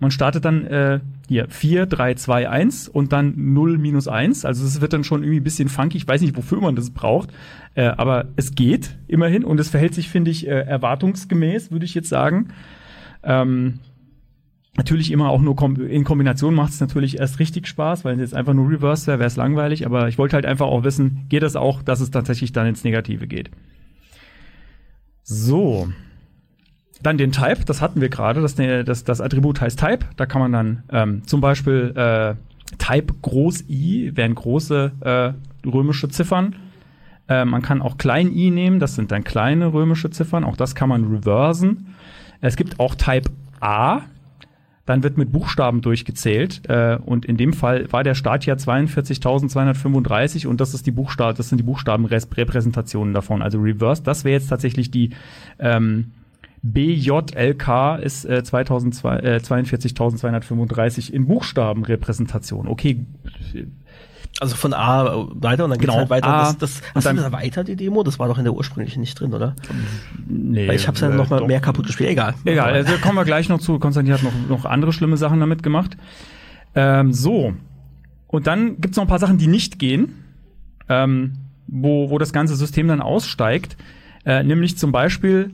[0.00, 4.44] Man startet dann äh, hier 4, 3, 2, 1 und dann 0, minus 1.
[4.44, 5.96] Also es wird dann schon irgendwie ein bisschen funky.
[5.96, 7.30] Ich weiß nicht, wofür man das braucht.
[7.78, 11.94] Äh, aber es geht immerhin und es verhält sich, finde ich, äh, erwartungsgemäß, würde ich
[11.94, 12.48] jetzt sagen.
[13.22, 13.78] Ähm,
[14.76, 18.20] natürlich immer auch nur kom in Kombination macht es natürlich erst richtig Spaß, weil es
[18.20, 19.86] jetzt einfach nur Reverse wäre, wäre es langweilig.
[19.86, 22.82] Aber ich wollte halt einfach auch wissen, geht das auch, dass es tatsächlich dann ins
[22.82, 23.48] Negative geht.
[25.22, 25.88] So.
[27.00, 30.04] Dann den Type, das hatten wir gerade, das, das, das Attribut heißt Type.
[30.16, 32.34] Da kann man dann ähm, zum Beispiel äh,
[32.78, 36.56] Type groß I wären große äh, römische Ziffern.
[37.28, 40.44] Äh, man kann auch klein i nehmen, das sind dann kleine römische Ziffern.
[40.44, 41.94] Auch das kann man reversen.
[42.40, 44.02] Es gibt auch Type A.
[44.86, 50.46] Dann wird mit Buchstaben durchgezählt äh, und in dem Fall war der Start ja 42.235
[50.46, 54.02] und das ist die Buchstaben, das sind die Buchstabenrepräsentationen davon, also Reverse.
[54.02, 55.10] Das wäre jetzt tatsächlich die
[55.58, 56.12] ähm,
[56.62, 62.66] BJLK ist äh, 2002 äh, 42.235 in Buchstabenrepräsentation.
[62.66, 63.04] Okay,
[64.40, 66.28] Also von A weiter und dann geht's Genau, halt weiter.
[66.28, 68.02] A das, das, hast du dann- das weiter, die Demo?
[68.02, 69.56] Das war doch in der ursprünglichen nicht drin, oder?
[70.28, 70.68] nee.
[70.68, 71.46] Weil ich hab's ja äh, noch mal doch.
[71.46, 72.10] mehr kaputt gespielt.
[72.10, 72.34] Egal.
[72.44, 73.78] Egal, also kommen wir gleich noch zu.
[73.78, 75.96] Konstantin hat noch, noch andere schlimme Sachen damit gemacht.
[76.74, 77.54] Ähm, so.
[78.28, 80.12] Und dann gibt's noch ein paar Sachen, die nicht gehen,
[80.88, 81.32] ähm,
[81.66, 83.76] wo, wo das ganze System dann aussteigt.
[84.24, 85.50] Äh, nämlich zum Beispiel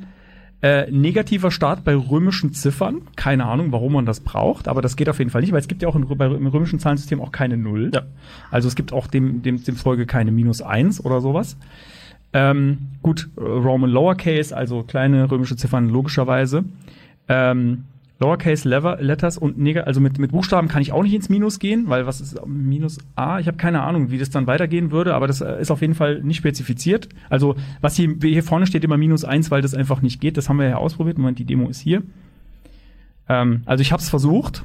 [0.64, 3.03] äh, negativer Start bei römischen Ziffern.
[3.16, 5.68] Keine Ahnung, warum man das braucht, aber das geht auf jeden Fall nicht, weil es
[5.68, 7.90] gibt ja auch in, bei, im römischen Zahlensystem auch keine Null.
[7.92, 8.05] Ja.
[8.50, 11.59] Also es gibt auch dem, dem, dem Folge keine minus eins oder sowas.
[12.33, 16.64] Ähm, gut, Roman Lowercase, also kleine römische Ziffern logischerweise.
[17.29, 17.85] Ähm,
[18.20, 21.59] Lowercase Lever Letters und Neg also mit, mit Buchstaben kann ich auch nicht ins Minus
[21.59, 23.40] gehen, weil was ist Minus A?
[23.40, 25.94] Ich habe keine Ahnung, wie das dann weitergehen würde, aber das äh, ist auf jeden
[25.94, 27.09] Fall nicht spezifiziert.
[27.29, 30.37] Also was hier, hier vorne steht immer Minus eins, weil das einfach nicht geht.
[30.37, 31.18] Das haben wir ja ausprobiert.
[31.18, 32.03] Moment, die Demo ist hier.
[33.29, 34.64] Ähm, also ich habe es versucht,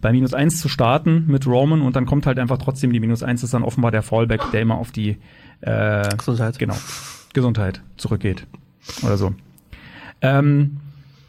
[0.00, 3.22] bei minus eins zu starten mit Roman und dann kommt halt einfach trotzdem die minus
[3.22, 5.18] eins ist dann offenbar der Fallback, der immer auf die
[5.60, 6.58] äh, Gesundheit.
[6.58, 6.76] Genau.
[7.32, 8.46] Gesundheit zurückgeht.
[9.02, 9.34] Oder so.
[10.20, 10.78] Ähm,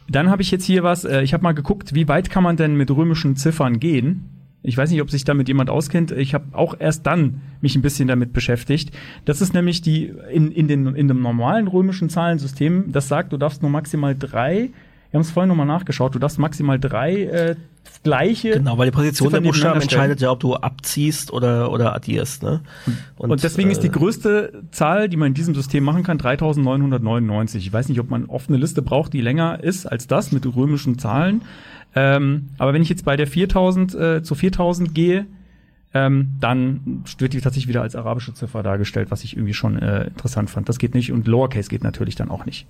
[0.08, 2.56] dann habe ich jetzt hier was, äh, ich habe mal geguckt, wie weit kann man
[2.56, 4.30] denn mit römischen Ziffern gehen?
[4.62, 6.10] Ich weiß nicht, ob sich damit jemand auskennt.
[6.10, 8.90] Ich habe auch erst dann mich ein bisschen damit beschäftigt.
[9.24, 13.36] Das ist nämlich die in, in, den, in dem normalen römischen Zahlensystem, das sagt, du
[13.36, 14.70] darfst nur maximal drei,
[15.10, 17.56] wir haben es vorhin nochmal nachgeschaut, du darfst maximal drei äh,
[18.02, 18.50] gleiche.
[18.50, 22.42] Genau, weil die Position Ziffern der Buchstaben entscheidet ja, ob du abziehst oder, oder addierst.
[22.42, 22.60] Ne?
[23.16, 27.66] Und, deswegen ist die äh, größte Zahl, die man in diesem System machen kann, 3999.
[27.66, 30.46] Ich weiß nicht, ob man oft eine Liste braucht, die länger ist als das mit
[30.46, 31.42] römischen Zahlen.
[31.94, 35.26] Ähm, aber wenn ich jetzt bei der 4000 äh, zu 4000 gehe,
[35.94, 40.04] ähm, dann wird die tatsächlich wieder als arabische Ziffer dargestellt, was ich irgendwie schon äh,
[40.04, 40.68] interessant fand.
[40.68, 42.66] Das geht nicht und Lowercase geht natürlich dann auch nicht.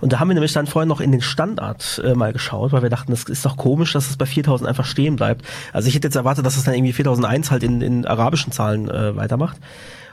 [0.00, 2.82] Und da haben wir nämlich dann vorhin noch in den Standard äh, mal geschaut, weil
[2.82, 5.44] wir dachten, das ist doch komisch, dass es bei 4000 einfach stehen bleibt.
[5.72, 8.88] Also ich hätte jetzt erwartet, dass es dann irgendwie 4001 halt in, in arabischen Zahlen
[8.90, 9.56] äh, weitermacht.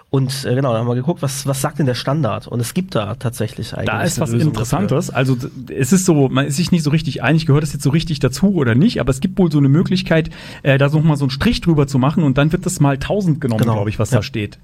[0.09, 2.47] Und äh, genau, dann haben wir geguckt, was, was sagt denn der Standard?
[2.47, 5.09] Und es gibt da tatsächlich eigentlich Da ist was Lösung Interessantes.
[5.09, 7.83] Also d- es ist so, man ist sich nicht so richtig einig, gehört das jetzt
[7.83, 10.29] so richtig dazu oder nicht, aber es gibt wohl so eine Möglichkeit,
[10.63, 12.93] äh, da so mal so einen Strich drüber zu machen und dann wird das mal
[12.93, 13.73] 1000 genommen, Genau.
[13.73, 14.19] glaube ich, was Ja.
[14.19, 14.59] da steht.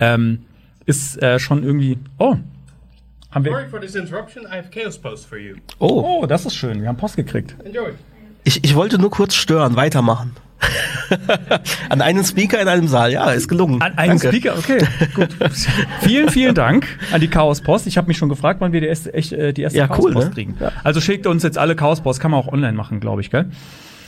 [0.00, 0.44] Ähm,
[0.86, 1.98] ist äh, schon irgendwie.
[2.18, 2.36] Oh,
[3.30, 3.52] haben wir.
[3.52, 4.44] Sorry for this interruption.
[4.46, 5.56] I have Chaos Post for you.
[5.78, 6.80] Oh, Oh, das ist schön.
[6.82, 7.54] Wir haben Post gekriegt.
[7.64, 7.90] Enjoy.
[8.44, 10.36] ich, ich wollte nur kurz stören, weitermachen.
[11.88, 13.80] An einem Speaker in einem Saal, ja, ist gelungen.
[13.80, 14.28] An einen Danke.
[14.28, 14.78] Speaker, okay,
[15.14, 15.28] gut.
[16.02, 17.86] vielen, vielen Dank an die Chaos Post.
[17.86, 20.04] Ich habe mich schon gefragt, wann wir die erste, echt, äh, die erste Ja, Chaos
[20.04, 20.34] cool, Post ne?
[20.34, 20.56] kriegen.
[20.60, 20.70] Ja.
[20.84, 23.46] Also schickt uns jetzt alle Chaos Post, kann man auch online machen, glaube ich, gell?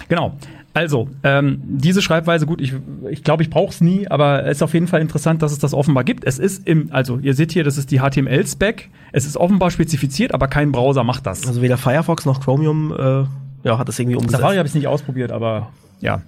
[0.08, 0.36] Genau.
[0.74, 2.72] Also, ähm, diese Schreibweise, gut, ich
[3.10, 5.58] ich, glaube, ich brauche es nie, aber es ist auf jeden Fall interessant, dass es
[5.58, 6.24] das offenbar gibt.
[6.24, 8.88] Es ist im, also ihr seht hier, das ist die HTML-Spec.
[9.12, 11.46] Es ist offenbar spezifiziert, aber kein Browser macht das.
[11.46, 14.40] Also weder Firefox noch Chromium äh, ja, hat das irgendwie umgesetzt.
[14.40, 15.68] Safari habe ich nicht ausprobiert, aber
[16.00, 16.22] ja.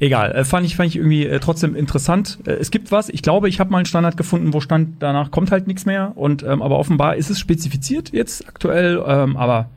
[0.00, 2.40] Egal, äh, fand ich, fand ich irgendwie äh, trotzdem interessant.
[2.44, 5.30] Äh, es gibt was, ich glaube, ich habe mal einen Standard gefunden, wo stand, danach
[5.30, 6.12] kommt halt nichts mehr.
[6.16, 9.68] Und ähm, aber offenbar ist es spezifiziert jetzt aktuell, ähm, aber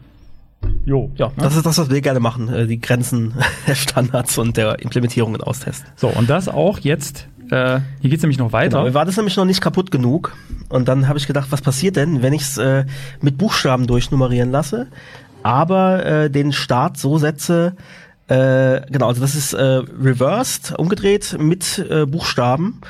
[0.86, 3.34] jo, ja, das ist das, was wir gerne machen, äh, die Grenzen
[3.68, 5.88] der Standards und der Implementierungen austesten.
[5.96, 8.84] So, und das auch jetzt, äh, hier geht's nämlich noch weiter.
[8.84, 10.36] Genau, war das nämlich noch nicht kaputt genug.
[10.70, 12.86] Und dann habe ich gedacht, was passiert denn, wenn ich es äh,
[13.22, 14.88] mit Buchstaben durchnummerieren lasse,
[15.44, 17.76] aber äh, den Start so setze,
[18.28, 22.82] äh, genau, also das ist äh, reversed, umgedreht mit äh, Buchstaben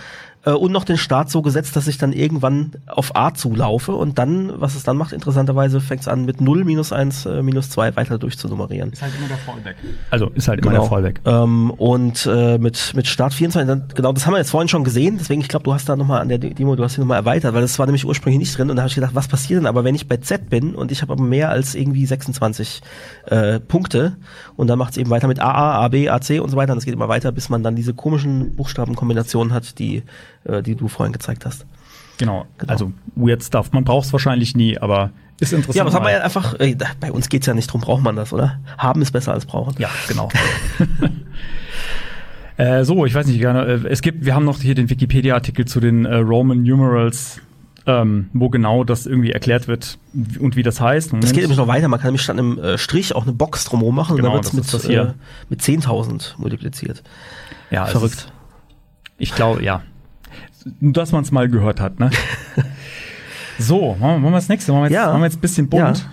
[0.46, 4.18] äh, und noch den Start so gesetzt, dass ich dann irgendwann auf A zulaufe und
[4.18, 7.70] dann, was es dann macht, interessanterweise fängt es an mit 0, minus 1, äh, minus
[7.72, 8.92] 2 weiter durchzunummerieren.
[8.92, 9.76] Ist halt immer der Fallback.
[10.12, 11.22] Also ist halt immer der Fallback.
[11.26, 14.84] Ähm, und äh, mit, mit Start 24, dann, genau, das haben wir jetzt vorhin schon
[14.84, 17.18] gesehen, deswegen, ich glaube, du hast da nochmal an der Demo, du hast die nochmal
[17.18, 19.60] erweitert, weil das war nämlich ursprünglich nicht drin und da habe ich gedacht, was passiert
[19.60, 22.82] denn aber, wenn ich bei Z bin und ich habe aber mehr als irgendwie 26
[23.26, 24.18] äh, Punkte
[24.56, 26.86] und dann macht es eben weiter mit AA, AB, AC und so weiter und es
[26.86, 30.04] geht immer weiter, bis man dann diese komischen Buchstabenkombinationen hat, die,
[30.46, 31.66] äh, die du vorhin gezeigt hast.
[32.18, 32.46] Genau.
[32.68, 33.72] Also weird stuff.
[33.72, 35.76] Man braucht es wahrscheinlich nie, aber ist interessant.
[35.76, 38.04] Ja, aber das haben wir ja einfach, äh, bei uns geht's ja nicht drum, braucht
[38.04, 38.60] man das, oder?
[38.78, 39.76] Haben ist besser als brauchen.
[39.80, 40.30] Ja, genau.
[42.58, 43.66] äh, so, ich weiß nicht gerne.
[43.66, 47.42] Äh, es gibt, wir haben noch hier den Wikipedia-Artikel zu den äh, Roman Numerals,
[47.86, 49.98] ähm, wo genau das irgendwie erklärt wird
[50.40, 51.12] und wie das heißt.
[51.20, 51.90] Das geht nämlich noch weiter.
[51.90, 54.54] Man kann nämlich statt einem äh, Strich auch eine Box drumherum machen Genau, und dann
[54.54, 55.16] wird das es mit,
[55.50, 57.04] mit 10.000 multipliziert.
[57.72, 58.16] ja, es Verrückt.
[58.16, 58.32] Ist,
[59.18, 59.84] ich glaube, ja.
[60.80, 62.10] Nur, Dass man es mal gehört hat, ne?
[63.60, 64.71] so, machen wir, das nächste.
[64.71, 65.08] Machen wir jetzt, Ja.
[65.08, 66.08] machen wir jetzt ein bisschen bunt.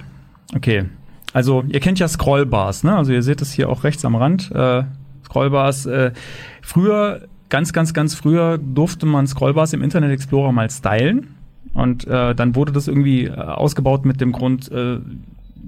[0.50, 0.56] Ja.
[0.56, 0.84] Okay.
[1.32, 2.96] Also, ihr kennt ja Scrollbars, ne?
[2.96, 4.50] Also, ihr seht es hier auch rechts am Rand.
[4.52, 4.84] Äh,
[5.24, 5.86] Scrollbars.
[5.86, 6.12] Äh,
[6.60, 11.34] früher, ganz, ganz, ganz früher durfte man Scrollbars im Internet Explorer mal stylen.
[11.72, 14.98] Und äh, dann wurde das irgendwie äh, ausgebaut mit dem Grund, äh,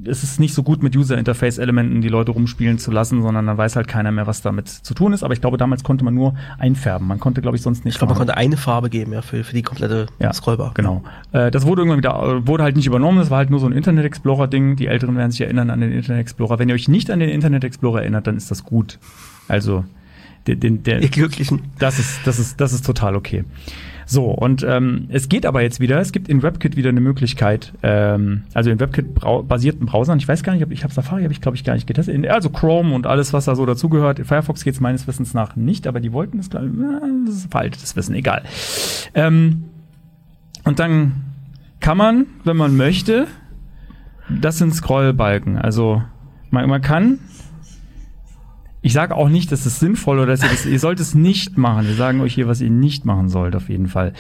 [0.05, 3.77] es ist nicht so gut mit User-Interface-Elementen die Leute rumspielen zu lassen, sondern dann weiß
[3.77, 5.23] halt keiner mehr, was damit zu tun ist.
[5.23, 7.07] Aber ich glaube, damals konnte man nur einfärben.
[7.07, 7.95] Man konnte, glaube ich, sonst nicht.
[7.95, 10.73] Ich glaube, man konnte eine Farbe geben, ja, für, für die komplette Scrollbar.
[10.75, 11.03] Genau.
[11.33, 13.19] Äh, das wurde irgendwann wieder, äh, wurde halt nicht übernommen.
[13.19, 14.77] Das war halt nur so ein Internet Explorer-Ding.
[14.77, 16.59] Die Älteren werden sich erinnern an den Internet Explorer.
[16.59, 18.99] Wenn ihr euch nicht an den Internet Explorer erinnert, dann ist das gut.
[19.49, 19.85] Also,
[20.47, 21.63] den, den, der, Ihr Glücklichen.
[21.79, 23.45] das ist, das ist, das ist total okay.
[24.07, 27.73] So, und ähm, es geht aber jetzt wieder, es gibt in WebKit wieder eine Möglichkeit,
[27.83, 31.41] ähm, also in WebKit-basierten Browsern, ich weiß gar nicht, ob ich habe Safari, habe ich
[31.41, 34.19] glaube ich gar nicht getestet, in, also Chrome und alles, was da so dazugehört.
[34.19, 36.71] In Firefox geht es meines Wissens nach nicht, aber die wollten es, glaub ich,
[37.27, 38.43] das ist veraltetes Wissen, egal.
[39.15, 39.65] Ähm,
[40.65, 41.13] und dann
[41.81, 43.27] kann man, wenn man möchte,
[44.29, 45.59] das sind Scrollbalken.
[45.59, 46.03] Also
[46.51, 47.19] man, man kann
[48.85, 51.57] ich sage auch nicht, dass es sinnvoll oder dass ihr das, ihr sollt es nicht
[51.57, 51.89] machen.
[51.89, 54.13] Wir sagen euch hier, was ihr nicht machen sollt, auf jeden Fall.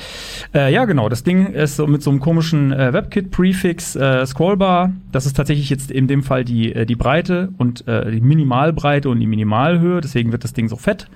[0.54, 1.10] Äh, ja, genau.
[1.10, 4.94] Das Ding ist so mit so einem komischen äh, WebKit-Prefix äh, Scrollbar.
[5.12, 9.10] Das ist tatsächlich jetzt in dem Fall die, äh, die Breite und äh, die Minimalbreite
[9.10, 10.00] und die Minimalhöhe.
[10.00, 11.08] Deswegen wird das Ding so fett.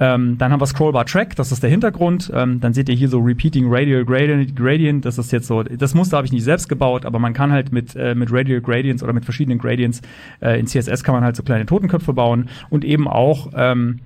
[0.00, 2.30] Ähm, dann haben wir Scrollbar Track, das ist der Hintergrund.
[2.34, 5.04] Ähm, dann seht ihr hier so Repeating Radial Gradient, Gradient.
[5.04, 7.72] Das ist jetzt so, das Muster habe ich nicht selbst gebaut, aber man kann halt
[7.72, 10.02] mit, äh, mit Radial Gradients oder mit verschiedenen Gradients
[10.40, 14.00] äh, in CSS kann man halt so kleine Totenköpfe bauen und eben auch, ähm,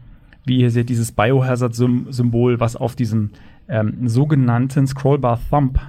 [0.44, 3.30] wie ihr seht, dieses Biohazard-Symbol, was auf diesem
[3.68, 5.80] ähm, sogenannten Scrollbar Thumb,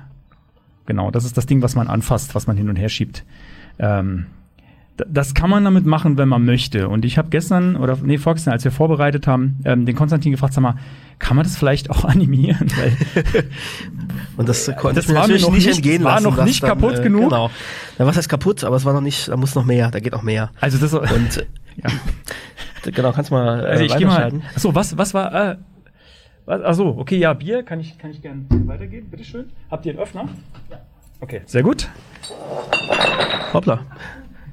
[0.86, 3.26] genau, das ist das Ding, was man anfasst, was man hin und her schiebt.
[3.80, 4.28] Ähm,
[5.08, 6.90] das kann man damit machen, wenn man möchte.
[6.90, 10.54] Und ich habe gestern, oder nee, vorgestern, als wir vorbereitet haben, ähm, den Konstantin gefragt,
[10.54, 10.76] sag mal,
[11.20, 12.68] kann man das vielleicht auch animieren?
[12.78, 12.96] Weil
[14.38, 16.24] Und das konnte Das ich mir war natürlich noch nicht entgehen war lassen.
[16.24, 17.30] noch dass nicht kaputt genug.
[17.30, 17.50] Genau.
[17.98, 18.64] Ja, was heißt kaputt?
[18.64, 20.52] Aber es war noch nicht, da muss noch mehr, da geht noch mehr.
[20.60, 21.46] also das Und äh,
[21.84, 22.92] ja.
[22.92, 24.32] genau, kannst du mal äh, Also ich gehe mal.
[24.56, 25.52] Achso, was, was war.
[25.52, 25.56] Äh,
[26.46, 29.10] was, achso, okay, ja, Bier kann ich, kann ich gerne weitergeben.
[29.10, 29.46] Bitteschön.
[29.70, 30.28] Habt ihr einen Öffner?
[30.70, 30.78] Ja.
[31.22, 31.88] Okay, sehr gut.
[33.54, 33.82] Hoppla.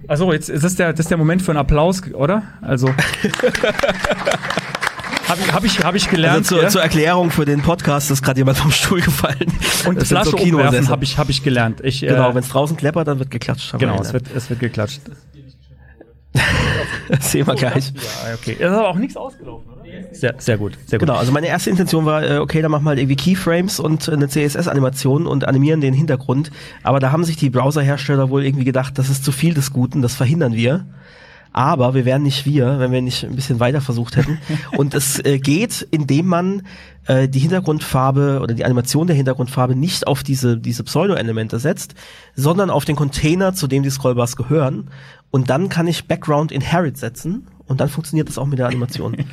[0.08, 2.42] Achso, jetzt ist das der, das ist der Moment für einen Applaus, oder?
[2.60, 2.88] Also.
[5.28, 6.38] Habe ich, hab ich, hab ich gelernt.
[6.38, 6.68] Also zur, ja?
[6.68, 9.52] zur Erklärung für den Podcast ist gerade jemand vom Stuhl gefallen.
[9.88, 11.80] und Das Flasche so umwerfen habe ich, hab ich gelernt.
[11.82, 13.72] Ich, Genau, äh, wenn es draußen kleppert, dann wird geklatscht.
[13.72, 15.00] wir genau, es wird, es wird geklatscht.
[17.08, 17.92] Das sehen wir gleich.
[17.94, 18.56] Ja, okay.
[18.58, 19.75] Es ist aber auch nichts ausgelaufen, oder?
[20.12, 21.06] Sehr, sehr gut, sehr gut.
[21.06, 24.08] Genau, also meine erste Intention war, äh, okay, dann machen wir halt irgendwie Keyframes und
[24.08, 26.50] äh, eine CSS-Animation und animieren den Hintergrund.
[26.82, 30.02] Aber da haben sich die Browserhersteller wohl irgendwie gedacht, das ist zu viel des Guten,
[30.02, 30.86] das verhindern wir.
[31.52, 34.38] Aber wir wären nicht wir, wenn wir nicht ein bisschen weiter versucht hätten.
[34.76, 36.62] und es äh, geht, indem man
[37.06, 41.94] äh, die Hintergrundfarbe oder die Animation der Hintergrundfarbe nicht auf diese, diese Pseudo-Elemente setzt,
[42.34, 44.90] sondern auf den Container, zu dem die Scrollbars gehören.
[45.30, 49.16] Und dann kann ich Background Inherit setzen und dann funktioniert das auch mit der Animation.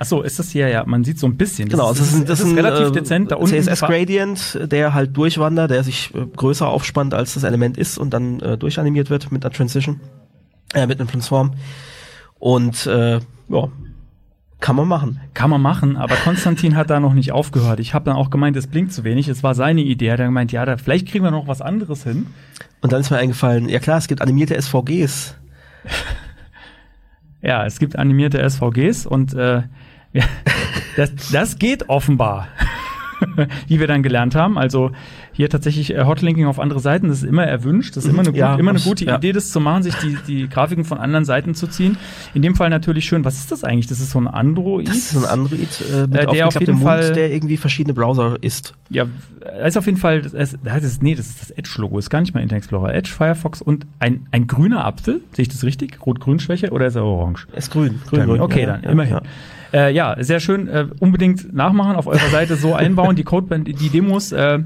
[0.00, 1.68] Ach so, ist das hier ja, man sieht so ein bisschen.
[1.68, 3.60] Genau, das, ist, das ist, relativ äh, dezent da unten.
[3.60, 8.10] CSS Gradient, der halt durchwandert, der sich äh, größer aufspannt als das Element ist und
[8.10, 10.00] dann äh, durchanimiert wird mit einer Transition,
[10.74, 11.54] äh, mit einem Transform.
[12.38, 13.68] Und äh, ja,
[14.60, 15.20] kann man machen.
[15.34, 17.80] Kann man machen, aber Konstantin hat da noch nicht aufgehört.
[17.80, 19.26] Ich habe dann auch gemeint, es blinkt zu wenig.
[19.28, 20.06] Es war seine Idee.
[20.06, 22.26] Er hat dann gemeint, ja, da, vielleicht kriegen wir noch was anderes hin.
[22.80, 25.34] Und dann ist mir eingefallen, ja klar, es gibt animierte SVGs.
[27.40, 29.62] Ja, es gibt animierte SVGs und äh,
[30.12, 30.24] ja,
[30.96, 32.48] das, das geht offenbar.
[33.66, 34.56] wie wir dann gelernt haben.
[34.58, 34.92] Also
[35.32, 37.96] hier tatsächlich äh, Hotlinking auf andere Seiten, das ist immer erwünscht.
[37.96, 39.16] Das ist immer eine, Ja, gut, immer eine gute ja.
[39.16, 41.96] Idee, das zu machen, sich die, die Grafiken von anderen Seiten zu ziehen.
[42.34, 43.24] In dem Fall natürlich schön.
[43.24, 43.88] Was ist das eigentlich?
[43.88, 44.88] Das ist so ein Android?
[44.88, 47.92] Das ist ein Android äh, mit Äh, der auf jeden Mund, Fall- der irgendwie verschiedene
[47.92, 48.74] Browser ist.
[48.88, 49.06] Ja,
[49.66, 52.20] ist auf jeden Fall, das ist, das ist, nee, das ist das Edge-Logo, ist gar
[52.20, 52.94] nicht mal Internet Explorer.
[52.94, 55.98] Edge, Firefox und ein, ein grüner Apfel, sehe ich das richtig?
[56.06, 57.48] Rot-Grün-Schwäche oder ist er orange?
[57.50, 58.00] Er ist grün.
[58.08, 58.40] grün, grün.
[58.40, 59.20] Okay, Ja, dann, ja, immerhin.
[59.72, 60.68] Äh, ja, sehr schön.
[60.68, 63.16] Äh, unbedingt nachmachen, auf eurer Seite so einbauen.
[63.16, 64.60] Die Codepen, die Demos, äh,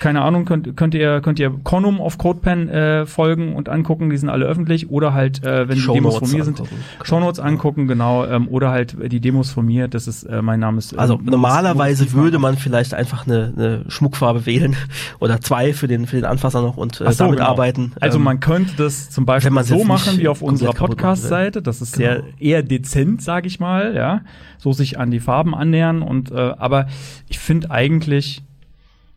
[0.00, 4.16] keine Ahnung, könnt, könnt ihr könnt ihr Conum auf Codepen äh, folgen und angucken, die
[4.16, 4.90] sind alle öffentlich.
[4.90, 6.62] Oder halt, äh, wenn die Demos von mir sind.
[7.02, 8.24] Shownotes angucken, genau.
[8.26, 10.92] Ähm, oder halt äh, die Demos von mir, das ist, äh, mein Name ist.
[10.92, 14.76] äh, Also normalerweise würde man vielleicht einfach eine, eine Schmuckfarbe wählen
[15.20, 17.50] oder zwei für den für den Anfasser noch und äh, so, damit genau.
[17.50, 17.92] arbeiten.
[18.00, 20.78] Also Ähm, man könnte das zum Beispiel so machen wie auf unserer will.
[20.78, 21.62] Podcast-Seite.
[21.62, 22.28] Das ist sehr Genau.
[22.38, 24.20] eher dezent, sage ich mal, ja.
[24.58, 26.86] So sich an die Farben annähern und äh, aber
[27.28, 28.42] ich finde eigentlich,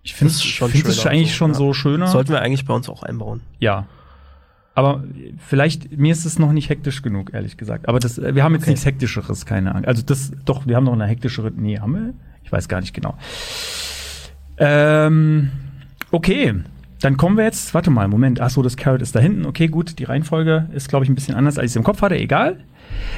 [0.08, 1.58] ich finde es schon find es schöner eigentlich so, schon ja.
[1.58, 2.08] so schöner.
[2.08, 3.42] sollten wir eigentlich bei uns auch einbauen.
[3.60, 3.86] ja.
[4.74, 5.04] Aber
[5.40, 7.90] vielleicht, mir ist es noch nicht hektisch genug, ehrlich gesagt.
[7.90, 8.70] Aber das, wir haben jetzt Okay.
[8.70, 9.86] nichts Hektischeres, keine Ahnung.
[9.86, 12.14] Also das, doch, wir haben noch eine hektischere, nee, haben wir?
[12.44, 13.18] Ich weiß gar nicht genau.
[14.58, 15.50] Ähm,
[16.12, 16.54] okay.
[17.02, 18.40] Dann kommen wir jetzt, warte mal, Moment.
[18.40, 19.48] Ach so, das Carrot ist da hinten.
[19.48, 22.04] Okay, gut, die Reihenfolge ist, glaube ich, ein bisschen anders, als ich es im Kopf
[22.04, 22.16] hatte.
[22.16, 22.60] Egal.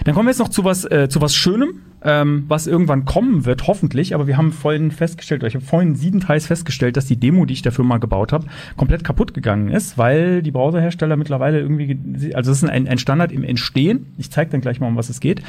[0.05, 3.45] Dann kommen wir jetzt noch zu was, äh, zu was Schönem, ähm, was irgendwann kommen
[3.45, 4.15] wird, hoffentlich.
[4.15, 7.61] Aber wir haben vorhin festgestellt, ich habe vorhin siebenteils festgestellt, dass die Demo, die ich
[7.61, 12.51] dafür mal gebaut habe, komplett kaputt gegangen ist, weil die Browserhersteller mittlerweile irgendwie, ge- also
[12.51, 14.07] das ist ein, ein Standard im Entstehen.
[14.17, 15.41] Ich zeige dann gleich mal, um was es geht.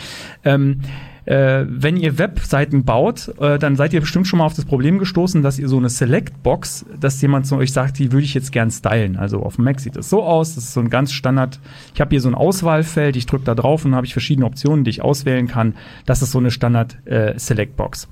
[0.44, 0.80] Ähm,
[1.26, 4.98] äh, wenn ihr Webseiten baut, äh, dann seid ihr bestimmt schon mal auf das Problem
[4.98, 8.50] gestoßen, dass ihr so eine Select-Box, dass jemand zu euch sagt, die würde ich jetzt
[8.52, 9.16] gern stylen.
[9.16, 11.60] Also auf dem Mac sieht das so aus, das ist so ein ganz Standard.
[11.94, 14.84] Ich habe hier so ein Auswahlfeld, ich drücke da drauf und habe ich verschiedene Optionen,
[14.84, 15.74] die ich auswählen kann.
[16.06, 18.08] Das ist so eine Standard-Select-Box.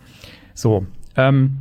[0.55, 0.87] so.
[1.17, 1.59] Ähm,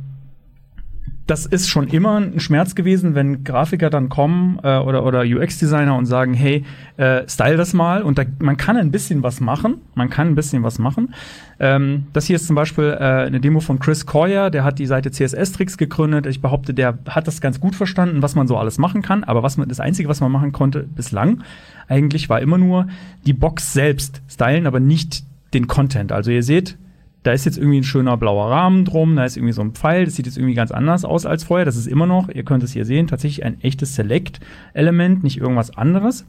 [1.28, 5.94] das ist schon immer ein Schmerz gewesen, wenn Grafiker dann kommen äh, oder, oder UX-Designer
[5.94, 6.64] und sagen, hey,
[6.96, 8.02] äh, style das mal.
[8.02, 9.82] Und da, man kann ein bisschen was machen.
[9.94, 11.14] Man kann ein bisschen was machen.
[11.60, 14.86] Ähm, das hier ist zum Beispiel äh, eine Demo von Chris Coyer, der hat die
[14.86, 16.24] Seite CSS-Tricks gegründet.
[16.24, 19.22] Ich behaupte, der hat das ganz gut verstanden, was man so alles machen kann.
[19.22, 21.42] Aber was man, das Einzige, was man machen konnte bislang,
[21.88, 22.86] eigentlich war immer nur
[23.26, 25.24] die Box selbst stylen, aber nicht
[25.54, 26.12] den Content.
[26.12, 26.76] Also ihr seht,
[27.22, 30.04] da ist jetzt irgendwie ein schöner blauer Rahmen drum, da ist irgendwie so ein Pfeil,
[30.04, 31.64] das sieht jetzt irgendwie ganz anders aus als vorher.
[31.64, 35.76] Das ist immer noch, ihr könnt es hier sehen, tatsächlich ein echtes Select-Element, nicht irgendwas
[35.76, 36.24] anderes.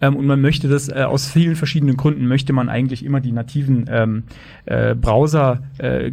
[0.00, 3.32] Ähm, und man möchte das äh, aus vielen verschiedenen Gründen möchte man eigentlich immer die
[3.32, 4.22] nativen ähm,
[4.66, 6.10] äh, Browser äh,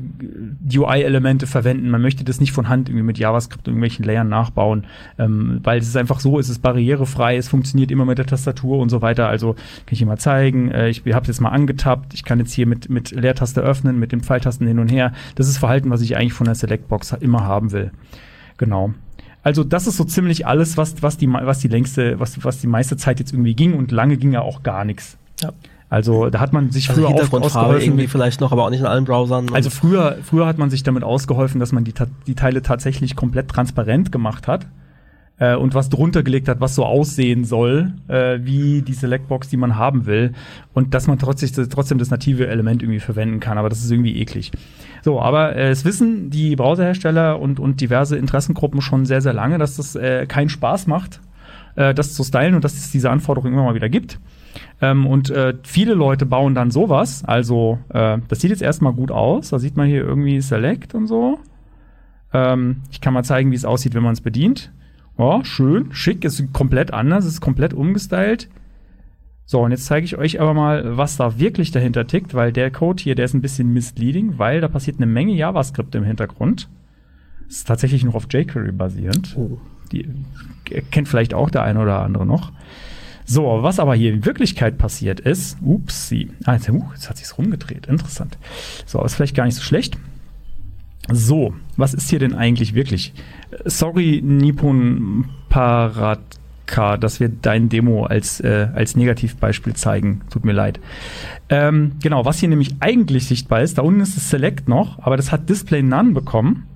[1.46, 1.90] verwenden.
[1.90, 4.86] Man möchte das nicht von Hand irgendwie mit JavaScript und irgendwelchen Layern nachbauen,
[5.18, 8.80] ähm, weil es ist einfach so, es ist barrierefrei, es funktioniert immer mit der Tastatur
[8.80, 9.28] und so weiter.
[9.28, 10.72] Also kann ich hier mal zeigen.
[10.72, 12.14] Äh, ich habe jetzt mal angetappt.
[12.14, 15.14] Ich kann jetzt hier mit mit Leertaste öffnen, mit den Pfeiltasten hin und her.
[15.36, 17.92] Das ist Verhalten, was ich eigentlich von der Selectbox immer haben will.
[18.58, 18.94] Genau.
[19.48, 22.68] Also das ist so ziemlich alles, was, was, die, was die längste, was, was die
[22.68, 25.18] meiste Zeit jetzt irgendwie ging und lange ging ja auch gar nichts.
[25.42, 25.54] Ja.
[25.88, 27.88] Also da hat man sich Also früher oft Hintergrundfarbe ausgeholfen.
[27.94, 29.48] irgendwie vielleicht noch, aber auch nicht in allen Browsern.
[29.54, 31.94] Also früher, früher hat man sich damit ausgeholfen, dass man die,
[32.28, 34.68] die Teile tatsächlich komplett transparent gemacht hat
[35.40, 39.56] äh, und was drunter gelegt hat, was so aussehen soll, äh, wie die Selectbox, die
[39.56, 40.34] man haben will.
[40.74, 43.58] Und dass man trotzdem, trotzdem das native Element irgendwie verwenden kann.
[43.58, 44.52] Aber das ist irgendwie eklig.
[45.08, 49.58] So, aber äh, es wissen die Browserhersteller und, und diverse Interessengruppen schon sehr, sehr lange,
[49.58, 51.22] dass das äh, keinen Spaß macht,
[51.78, 54.20] äh, das zu stylen und dass es diese Anforderungen immer mal wieder gibt.
[54.82, 57.24] Ähm, und äh, viele Leute bauen dann sowas.
[57.24, 59.52] Also, äh, das sieht jetzt erstmal gut aus.
[59.52, 61.40] Da sieht man hier irgendwie Select und so.
[62.34, 64.74] Ähm, ich kann mal zeigen, wie es aussieht, wenn man es bedient.
[65.16, 68.50] Oh, schön, schick, ist komplett anders, ist komplett umgestylt.
[69.50, 72.70] So, und jetzt zeige ich euch aber mal, was da wirklich dahinter tickt, weil der
[72.70, 76.68] Code hier, der ist ein bisschen misleading, weil da passiert eine Menge JavaScript im Hintergrund.
[77.48, 79.38] Das ist tatsächlich noch auf jQuery basierend.
[79.38, 79.58] Oh.
[79.94, 80.06] Die
[80.92, 82.52] kennt vielleicht auch der eine oder andere noch.
[83.24, 87.38] So, was aber hier in Wirklichkeit passiert ist, upsie, ah, jetzt, uh, jetzt hat sich's
[87.38, 88.38] rumgedreht, interessant.
[88.86, 89.98] So, ist vielleicht gar nicht so schlecht.
[91.10, 93.14] So, was ist hier denn eigentlich wirklich?
[93.52, 95.30] Äh, Sorry, Nippon
[96.68, 100.22] Paratka, dass wir dein Demo als, äh, als Negativbeispiel zeigen.
[100.30, 100.80] Tut mir leid.
[101.50, 105.18] Ähm, genau, was hier nämlich eigentlich sichtbar ist, da unten ist das Select noch, aber
[105.18, 106.68] das hat Display None bekommen.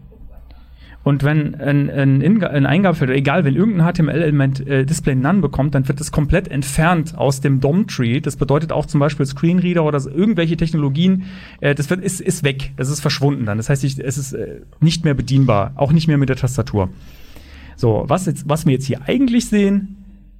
[1.03, 5.87] Und wenn ein, ein, ein Eingabefeld, egal, wenn irgendein HTML-Element äh, Display None bekommt, dann
[5.87, 8.19] wird das komplett entfernt aus dem DOM-Tree.
[8.19, 11.23] Das bedeutet auch zum Beispiel Screenreader oder irgendwelche Technologien,
[11.59, 12.73] äh, das wird, ist, ist weg.
[12.77, 13.57] Das ist verschwunden dann.
[13.57, 16.89] Das heißt, ich, es ist äh, nicht mehr bedienbar, auch nicht mehr mit der Tastatur.
[17.75, 19.97] So, was, jetzt, was wir jetzt hier eigentlich sehen,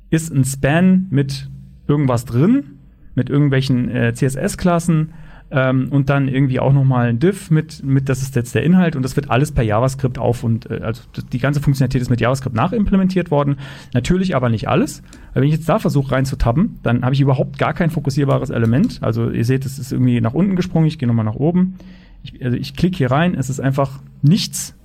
[0.09, 1.49] ist ein Span mit
[1.87, 2.77] irgendwas drin,
[3.15, 5.13] mit irgendwelchen äh, CSS-Klassen
[5.51, 8.95] ähm, und dann irgendwie auch nochmal ein Div mit, mit, das ist jetzt der Inhalt
[8.95, 12.21] und das wird alles per JavaScript auf und äh, also die ganze Funktionalität ist mit
[12.21, 13.57] JavaScript nachimplementiert worden.
[13.93, 15.03] Natürlich aber nicht alles.
[15.33, 18.99] Weil wenn ich jetzt da versuche reinzutappen, dann habe ich überhaupt gar kein fokussierbares Element.
[19.01, 21.75] Also ihr seht, es ist irgendwie nach unten gesprungen, ich gehe nochmal nach oben.
[22.23, 24.75] Ich, also ich klicke hier rein, es ist einfach nichts.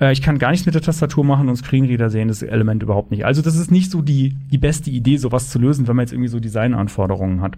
[0.00, 3.10] Äh, ich kann gar nichts mit der Tastatur machen und Screenreader sehen das Element überhaupt
[3.10, 3.24] nicht.
[3.24, 6.12] Also das ist nicht so die, die beste Idee, sowas zu lösen, wenn man jetzt
[6.12, 7.56] irgendwie so Designanforderungen hat.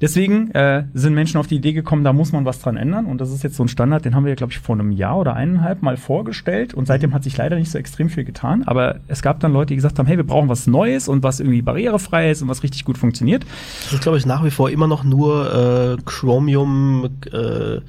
[0.00, 3.06] Deswegen äh, sind Menschen auf die Idee gekommen, da muss man was dran ändern.
[3.06, 5.18] Und das ist jetzt so ein Standard, den haben wir, glaube ich, vor einem Jahr
[5.18, 6.74] oder eineinhalb Mal vorgestellt.
[6.74, 8.64] Und seitdem hat sich leider nicht so extrem viel getan.
[8.64, 11.40] Aber es gab dann Leute, die gesagt haben, hey, wir brauchen was Neues und was
[11.40, 13.46] irgendwie barrierefrei ist und was richtig gut funktioniert.
[13.84, 17.80] Das ist, glaube ich, nach wie vor immer noch nur äh, Chromium äh,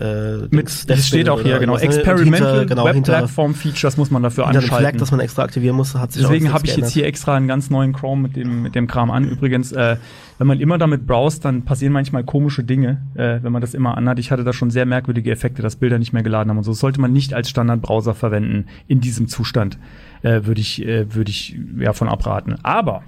[0.00, 1.82] äh, Mit, das steht auch hier, genau, ne?
[1.82, 4.68] Experimental hinter, genau, Web Platform Features muss man dafür anschalten.
[4.68, 7.48] Flag, das man extra aktivieren muss, hat sich Deswegen habe ich jetzt hier extra einen
[7.48, 9.28] ganz neuen Chrome mit dem, mit dem Kram an.
[9.28, 9.96] Übrigens, äh,
[10.38, 13.96] wenn man immer damit browst, dann passieren manchmal komische Dinge, äh, wenn man das immer
[13.96, 14.18] anhat.
[14.18, 16.72] Ich hatte da schon sehr merkwürdige Effekte, dass Bilder nicht mehr geladen haben und so.
[16.72, 19.78] Das sollte man nicht als Standardbrowser verwenden in diesem Zustand,
[20.22, 22.56] äh, würde ich, äh, würde ich ja von abraten.
[22.62, 23.02] Aber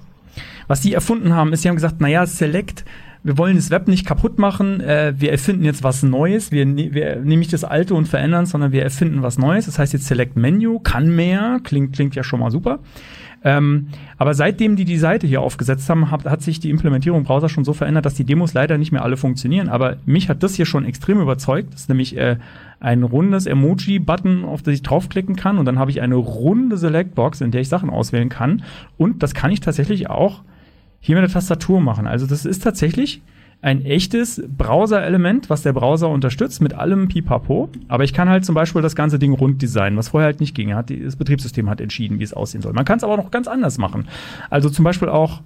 [0.68, 2.84] was die erfunden haben, ist, sie haben gesagt, naja, Select,
[3.22, 6.92] wir wollen das Web nicht kaputt machen, äh, wir erfinden jetzt was Neues, wir, ne
[6.92, 9.66] wir nehmen nicht das Alte und verändern, sondern wir erfinden was Neues.
[9.66, 12.80] Das heißt jetzt Select Menu, kann mehr, klingt, klingt ja schon mal super.
[13.42, 17.24] Ähm, aber seitdem die die Seite hier aufgesetzt haben, hat, hat sich die Implementierung im
[17.24, 19.68] Browser schon so verändert, dass die Demos leider nicht mehr alle funktionieren.
[19.68, 21.72] Aber mich hat das hier schon extrem überzeugt.
[21.72, 22.36] Das ist nämlich äh,
[22.80, 25.58] ein rundes Emoji-Button, auf das ich draufklicken kann.
[25.58, 28.62] Und dann habe ich eine runde Select-Box, in der ich Sachen auswählen kann.
[28.98, 30.42] Und das kann ich tatsächlich auch
[31.01, 32.07] hier mit der Tastatur machen.
[32.07, 33.22] Also das ist tatsächlich
[33.62, 37.68] ein echtes Browser-Element, was der Browser unterstützt mit allem Pipapo.
[37.88, 40.55] Aber ich kann halt zum Beispiel das ganze Ding rund designen, was vorher halt nicht
[40.55, 40.70] ging.
[40.70, 42.72] Das Betriebssystem hat entschieden, wie es aussehen soll.
[42.72, 44.09] Man kann es aber noch ganz anders machen.
[44.48, 45.42] Also zum Beispiel auch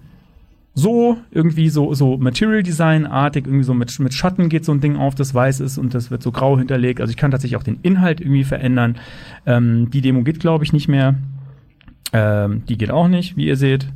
[0.77, 4.81] so irgendwie so so Material Design artig irgendwie so mit mit Schatten geht so ein
[4.81, 7.01] Ding auf, das weiß ist und das wird so grau hinterlegt.
[7.01, 8.97] Also ich kann tatsächlich auch den Inhalt irgendwie verändern.
[9.47, 11.15] Ähm, die Demo geht glaube ich nicht mehr.
[12.13, 13.89] Ähm, die geht auch nicht, wie ihr seht.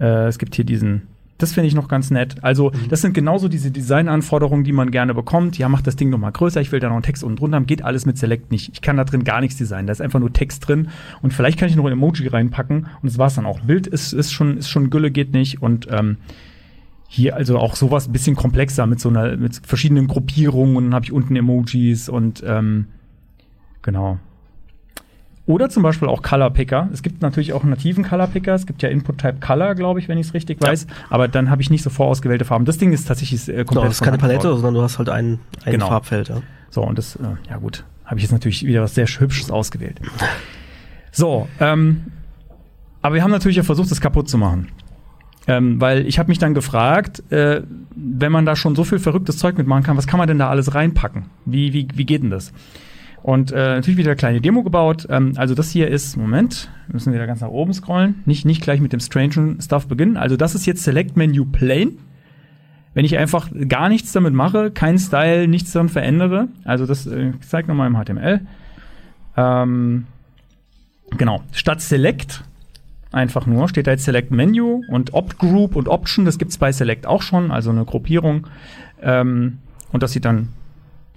[0.00, 1.02] Äh, es gibt hier diesen
[1.38, 2.36] das finde ich noch ganz nett.
[2.42, 5.56] Also, das sind genauso diese Designanforderungen, die man gerne bekommt.
[5.56, 7.56] Ja, mach das Ding noch mal größer, ich will da noch einen Text unten drunter
[7.56, 7.66] haben.
[7.66, 8.70] Geht alles mit Select nicht.
[8.72, 9.86] Ich kann da drin gar nichts designen.
[9.86, 10.88] Da ist einfach nur Text drin.
[11.22, 12.78] Und vielleicht kann ich noch ein Emoji reinpacken.
[13.00, 13.60] Und das war's dann auch.
[13.60, 15.62] Bild ist, ist, schon, ist schon Gülle, geht nicht.
[15.62, 16.16] Und ähm,
[17.06, 20.76] hier also auch sowas ein bisschen komplexer mit so einer, mit verschiedenen Gruppierungen.
[20.76, 22.88] Und dann habe ich unten Emojis und ähm,
[23.82, 24.18] genau.
[25.48, 26.90] Oder zum Beispiel auch Color Picker.
[26.92, 28.54] Es gibt natürlich auch einen nativen Color Picker.
[28.54, 30.86] Es gibt ja Input Type Color, glaube ich, wenn ich es richtig weiß.
[31.08, 32.66] Aber dann habe ich nicht so vorausgewählte Farben.
[32.66, 35.08] Das Ding ist tatsächlich äh, komplett Genau, das ist keine Palette, sondern du hast halt
[35.08, 35.88] ein, ein Genau.
[35.88, 36.28] Farbfeld.
[36.28, 36.42] Ja.
[36.68, 39.98] So, und das, äh, ja gut, habe ich jetzt natürlich wieder was sehr Hübsches ausgewählt.
[41.12, 42.02] So, ähm,
[43.00, 44.68] aber wir haben natürlich ja versucht, das kaputt zu machen.
[45.46, 47.62] Ähm, weil ich habe mich dann gefragt, äh,
[47.96, 50.50] wenn man da schon so viel verrücktes Zeug mitmachen kann, was kann man denn da
[50.50, 51.24] alles reinpacken?
[51.46, 52.52] Wie, wie, wie geht denn das?
[53.22, 55.06] Und äh, natürlich wieder eine kleine Demo gebaut.
[55.10, 58.22] Ähm, also das hier ist, Moment, wir müssen wieder ganz nach oben scrollen.
[58.26, 60.16] Nicht, nicht gleich mit dem Strange Stuff beginnen.
[60.16, 61.98] Also das ist jetzt Select Menu Plain.
[62.94, 67.32] Wenn ich einfach gar nichts damit mache, keinen Style, nichts daran verändere, also das äh,
[67.40, 68.40] ich zeig nochmal im HTML.
[69.36, 70.06] Ähm,
[71.16, 72.42] genau, statt Select
[73.12, 76.72] einfach nur steht da jetzt Select Menu und Opt Group und Option, das gibt's bei
[76.72, 78.46] Select auch schon, also eine Gruppierung.
[79.00, 79.58] Ähm,
[79.92, 80.48] und das sieht dann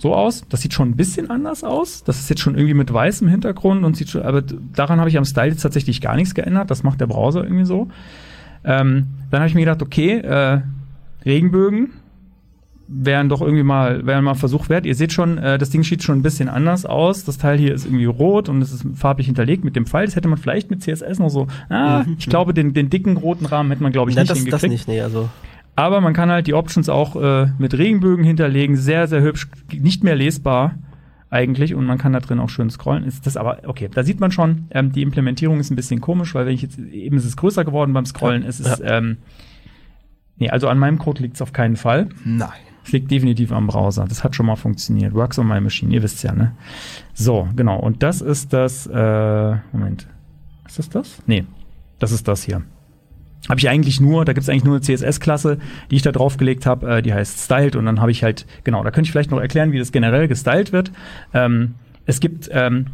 [0.01, 0.43] so aus.
[0.49, 2.03] Das sieht schon ein bisschen anders aus.
[2.03, 5.17] Das ist jetzt schon irgendwie mit weißem Hintergrund und sieht schon, aber daran habe ich
[5.17, 6.71] am Style jetzt tatsächlich gar nichts geändert.
[6.71, 7.87] Das macht der Browser irgendwie so.
[8.63, 10.61] Ähm, dann habe ich mir gedacht, okay, äh,
[11.23, 11.91] Regenbögen
[12.87, 14.85] wären doch irgendwie mal, wären mal Versuch wert.
[14.85, 17.23] Ihr seht schon, äh, das Ding sieht schon ein bisschen anders aus.
[17.23, 20.05] Das Teil hier ist irgendwie rot und es ist farblich hinterlegt mit dem Pfeil.
[20.05, 23.45] Das hätte man vielleicht mit CSS noch so, ah, ich glaube, den, den dicken roten
[23.45, 24.63] Rahmen hätte man, glaube ich, Nein, nicht das, hingekriegt.
[24.63, 25.29] das nicht, nee, also.
[25.76, 30.03] Aber man kann halt die Options auch äh, mit Regenbögen hinterlegen, sehr, sehr hübsch, nicht
[30.03, 30.76] mehr lesbar
[31.30, 33.05] eigentlich und man kann da drin auch schön scrollen.
[33.05, 36.36] Ist das aber, okay, da sieht man schon, ähm, die Implementierung ist ein bisschen komisch,
[36.36, 39.17] weil wenn ich jetzt, eben ist es größer geworden beim Scrollen, es ist, ähm,
[40.38, 42.09] nee, also an meinem Code liegt es auf keinen Fall.
[42.26, 42.49] Nein.
[42.84, 44.05] Es liegt definitiv am Browser.
[44.09, 45.13] Das hat schon mal funktioniert.
[45.13, 46.53] Works on my machine, ihr wisst ja, ne?
[47.13, 47.80] So, genau.
[47.80, 50.07] Und das ist das, äh, Moment.
[50.67, 51.22] Ist das das?
[51.28, 51.45] Nee,
[51.99, 52.63] das ist das hier.
[53.49, 55.57] Habe ich eigentlich nur, da gibt es eigentlich nur eine CSS-Klasse,
[55.89, 58.83] die ich da draufgelegt habe, äh, die heißt Styled und dann habe ich halt, genau,
[58.83, 60.91] da könnte ich vielleicht noch erklären, wie das generell gestylt wird.
[61.33, 61.75] Ähm,
[62.05, 62.87] es gibt, ähm,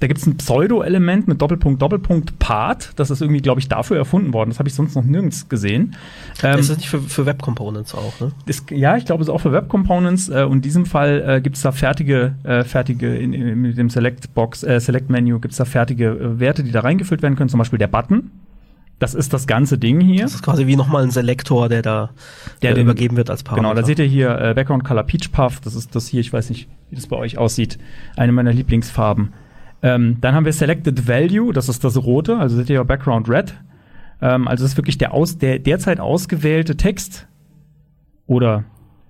[0.00, 2.92] da gibt es ein Pseudo-Element mit Doppelpunkt, Doppelpunkt, Part.
[2.96, 4.50] Das ist irgendwie, glaube ich, dafür erfunden worden.
[4.50, 5.96] Das habe ich sonst noch nirgends gesehen.
[6.42, 8.32] Ähm, ist das nicht für, für Web Components auch, ne?
[8.44, 10.28] ist, ja, ich glaube, es ist auch für Web Components.
[10.28, 13.78] Äh, und in diesem Fall äh, gibt es da fertige, äh, fertige in, in, mit
[13.78, 17.22] dem Select Box, äh, Select Menu gibt es da fertige äh, Werte, die da reingefüllt
[17.22, 17.48] werden können.
[17.48, 18.30] Zum Beispiel der Button.
[19.00, 20.22] Das ist das ganze Ding hier.
[20.22, 22.10] Das ist quasi wie nochmal ein Selektor, der da
[22.62, 23.68] Der äh, den- übergeben wird als Parameter.
[23.70, 25.60] Genau, da seht ihr hier äh, Background Color Peach Puff.
[25.60, 26.20] Das ist das hier.
[26.20, 27.78] Ich weiß nicht, wie das bei euch aussieht.
[28.16, 29.32] Eine meiner Lieblingsfarben.
[29.82, 31.52] Ähm, dann haben wir Selected Value.
[31.52, 32.38] Das ist das rote.
[32.38, 33.54] Also seht ihr ja Background Red.
[34.22, 37.26] Ähm, also das ist wirklich der, aus, der derzeit ausgewählte Text.
[38.26, 38.64] Oder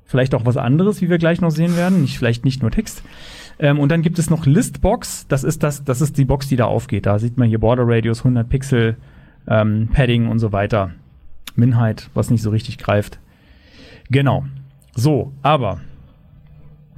[0.05, 2.01] vielleicht auch was anderes, wie wir gleich noch sehen werden.
[2.01, 3.03] Nicht, vielleicht nicht nur Text.
[3.59, 5.27] Ähm, und dann gibt es noch Listbox.
[5.29, 7.07] Das ist das, das ist die Box, die da aufgeht.
[7.07, 8.97] Da sieht man hier Border Radius 100 Pixel,
[9.47, 10.93] ähm, Padding und so weiter.
[11.57, 13.19] Minheit, was nicht so richtig greift.
[14.11, 14.45] Genau.
[14.95, 15.81] So, aber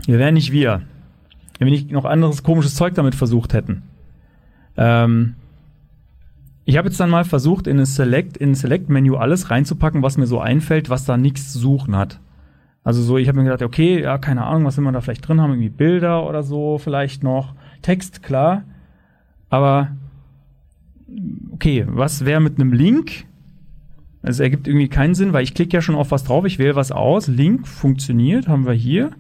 [0.07, 0.83] wir wären nicht wir,
[1.59, 3.83] wenn wir nicht noch anderes komisches Zeug damit versucht hätten.
[4.77, 5.35] Ähm,
[6.65, 10.27] ich habe jetzt dann mal versucht, in ein Select, in Select-Menü alles reinzupacken, was mir
[10.27, 12.19] so einfällt, was da nichts zu suchen hat.
[12.83, 15.27] Also so, ich habe mir gedacht, okay, ja, keine Ahnung, was will man da vielleicht
[15.27, 18.65] drin haben, irgendwie Bilder oder so, vielleicht noch Text, klar.
[19.49, 19.91] Aber
[21.53, 23.27] okay, was wäre mit einem Link?
[24.23, 26.75] Also ergibt irgendwie keinen Sinn, weil ich klicke ja schon auf was drauf, ich wähle
[26.75, 29.11] was aus, Link funktioniert, haben wir hier.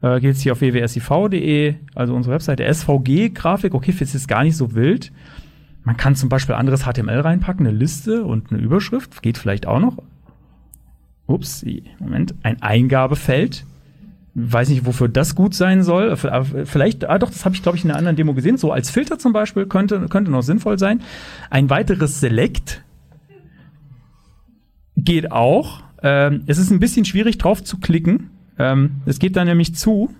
[0.00, 4.56] Äh, Geht jetzt hier auf wwsiv.de, also unsere Webseite SVG-Grafik, okay, ist jetzt gar nicht
[4.56, 5.12] so wild.
[5.84, 9.80] Man kann zum Beispiel anderes HTML reinpacken, eine Liste und eine Überschrift, geht vielleicht auch
[9.80, 9.98] noch.
[11.26, 11.64] Ups,
[11.98, 13.64] Moment, ein Eingabefeld.
[14.34, 16.10] Weiß nicht, wofür das gut sein soll.
[16.10, 18.56] Aber Vielleicht, ah doch, das habe ich, glaube ich, in einer anderen Demo gesehen.
[18.56, 21.02] So als Filter zum Beispiel könnte, könnte noch sinnvoll sein.
[21.50, 22.82] Ein weiteres Select
[24.96, 25.82] geht auch.
[26.02, 28.30] Ähm, es ist ein bisschen schwierig drauf zu klicken.
[28.58, 30.14] Ähm, es geht da nämlich zu.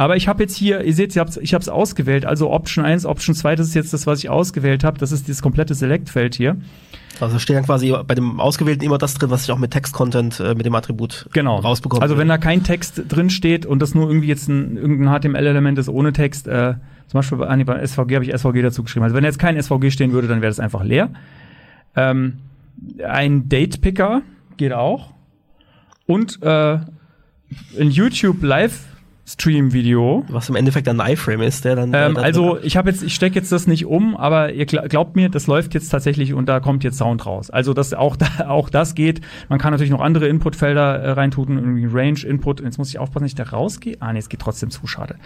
[0.00, 2.24] Aber ich habe jetzt hier, ihr seht, ich habe es ausgewählt.
[2.24, 4.96] Also Option 1, Option 2, das ist jetzt das, was ich ausgewählt habe.
[4.98, 6.56] Das ist dieses komplette Select-Feld hier.
[7.20, 10.40] Also steht dann quasi bei dem Ausgewählten immer das drin, was ich auch mit Text-Content
[10.40, 11.58] äh, mit dem Attribut Genau.
[11.58, 12.00] rausbekomme.
[12.00, 15.78] Also wenn da kein Text drin steht und das nur irgendwie jetzt ein, irgendein HTML-Element
[15.78, 16.76] ist ohne Text, äh,
[17.08, 19.04] zum Beispiel bei, ah, nee, bei SVG habe ich SVG dazu geschrieben.
[19.04, 21.10] Also wenn jetzt kein SVG stehen würde, dann wäre das einfach leer.
[21.94, 22.38] Ähm,
[23.06, 24.22] ein Date-Picker
[24.56, 25.12] geht auch.
[26.06, 26.78] Und äh,
[27.78, 28.42] ein YouTube
[29.30, 30.24] Livestream-Video.
[30.28, 31.92] was im Endeffekt ein iFrame ist, der dann.
[31.94, 34.88] Ähm, äh, also ich habe jetzt, ich stecke jetzt das nicht um, aber ihr gla-
[34.88, 37.50] glaubt mir, das läuft jetzt tatsächlich und da kommt jetzt Sound raus.
[37.50, 39.20] Also das auch da, auch das geht.
[39.48, 42.60] Man kann natürlich noch andere Inputfelder äh, reintun, irgendwie Range Input.
[42.60, 43.96] Jetzt muss ich aufpassen, dass ich da rausgehe.
[44.00, 45.16] Ah nee, es geht trotzdem zu schade.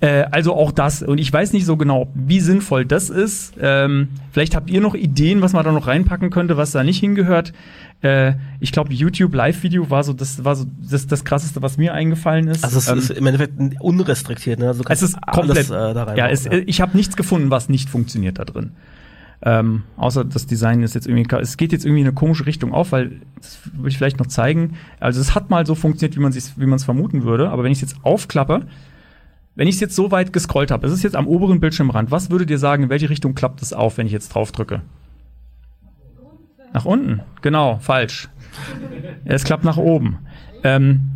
[0.00, 3.54] Äh, also auch das und ich weiß nicht so genau, wie sinnvoll das ist.
[3.60, 6.98] Ähm, vielleicht habt ihr noch Ideen, was man da noch reinpacken könnte, was da nicht
[6.98, 7.52] hingehört.
[8.02, 11.94] Äh, ich glaube, YouTube Live-Video war so das war so das, das krasseste, was mir
[11.94, 12.62] eingefallen ist.
[12.64, 14.68] also es Ähm, ist im Endeffekt unrestriktiert, ne?
[14.68, 15.70] Also es ist komplett.
[15.70, 16.16] alles, äh, da rein.
[16.16, 18.72] ja, es, ich habe nichts gefunden, was nicht funktioniert da drin.
[19.42, 22.72] Ähm, außer das Design ist jetzt irgendwie, es geht jetzt irgendwie in eine komische Richtung
[22.72, 24.74] auf, weil das würde ich vielleicht noch zeigen.
[24.98, 27.50] Also es hat mal so funktioniert, wie man es wie man es vermuten würde.
[27.50, 28.66] Aber wenn ich es jetzt aufklappe,
[29.54, 32.10] wenn ich es jetzt so weit gescrollt habe, es ist jetzt am oberen Bildschirmrand.
[32.10, 34.82] Was würdet ihr sagen, in welche Richtung klappt es auf, wenn ich jetzt drauf drücke?
[36.72, 38.28] Nach unten, genau, falsch.
[39.24, 40.18] Es klappt nach oben.
[40.64, 41.10] Ähm,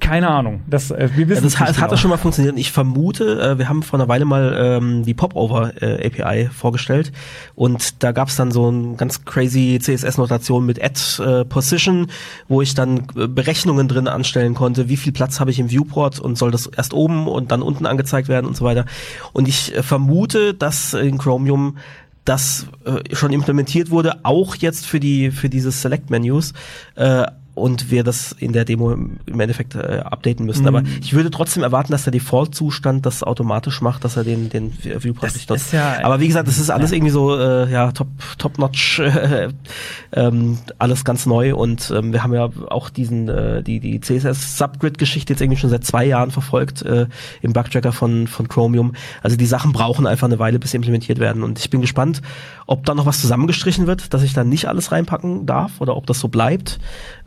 [0.00, 0.62] keine Ahnung.
[0.68, 1.88] Das, äh, wir Ja, wissen das es hat, genau.
[1.88, 2.56] das schon mal funktioniert.
[2.58, 7.12] Ich vermute, äh, wir haben vor einer Weile mal ähm, die Popover äh, API vorgestellt
[7.54, 12.08] und da gab es dann so ein ganz crazy CSS-Notation mit Add äh, Position,
[12.48, 16.18] wo ich dann äh, Berechnungen drin anstellen konnte, wie viel Platz habe ich im Viewport
[16.18, 18.86] und soll das erst oben und dann unten angezeigt werden und so weiter.
[19.32, 21.76] Und ich vermute, dass in Chromium
[22.24, 26.52] das äh, schon implementiert wurde, auch jetzt für die für diese Select-Menus.
[26.94, 27.26] Äh,
[27.62, 30.66] und wir das in der Demo im Endeffekt äh, updaten müssen.
[30.66, 34.72] Aber ich würde trotzdem erwarten, dass der Default-Zustand das automatisch macht, dass er den, den
[34.82, 35.72] Viewport nicht nutzt.
[35.72, 38.08] ja- Aber wie gesagt, das ist alles irgendwie so, äh, ja, top,
[38.38, 39.48] top-notch, äh,
[40.12, 45.32] ähm, alles ganz neu und ähm, wir haben ja auch diesen, äh, die, die CSS-Subgrid-Geschichte
[45.32, 47.06] jetzt irgendwie schon seit zwei Jahren verfolgt äh,
[47.42, 48.94] im Bugtracker von, von Chromium.
[49.22, 52.22] Also die Sachen brauchen einfach eine Weile, bis sie implementiert werden und ich bin gespannt,
[52.66, 56.06] ob da noch was zusammengestrichen wird, dass ich da nicht alles reinpacken darf oder ob
[56.06, 56.80] das so bleibt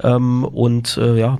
[0.03, 1.37] ähm, und äh, ja,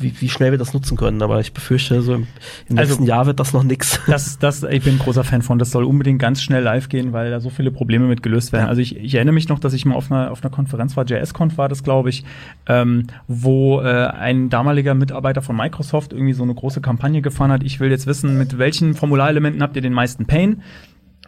[0.00, 1.20] wie, wie schnell wir das nutzen können.
[1.22, 2.26] Aber ich befürchte, so im,
[2.68, 4.00] im Also- nächsten Jahr wird das noch nix.
[4.06, 5.58] Das, das, ich bin ein großer Fan von.
[5.58, 8.68] Das soll unbedingt ganz schnell live gehen, weil da so viele Probleme mit gelöst werden.
[8.68, 11.04] Also ich, ich erinnere mich noch, dass ich mal auf einer, auf einer Konferenz war,
[11.04, 12.24] JS-Conf war das, glaube ich,
[12.66, 17.62] ähm, wo äh, ein damaliger Mitarbeiter von Microsoft irgendwie so eine große Kampagne gefahren hat.
[17.62, 20.62] Ich will jetzt wissen, mit welchen Formularelementen habt ihr den meisten Pain?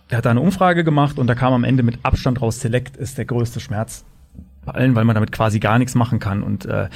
[0.08, 2.96] Er hat da eine Umfrage gemacht und da kam am Ende mit Abstand raus, Select
[2.96, 4.04] ist der größte Schmerz
[4.74, 6.42] allen, weil man damit quasi gar nichts machen kann.
[6.42, 6.88] Und äh,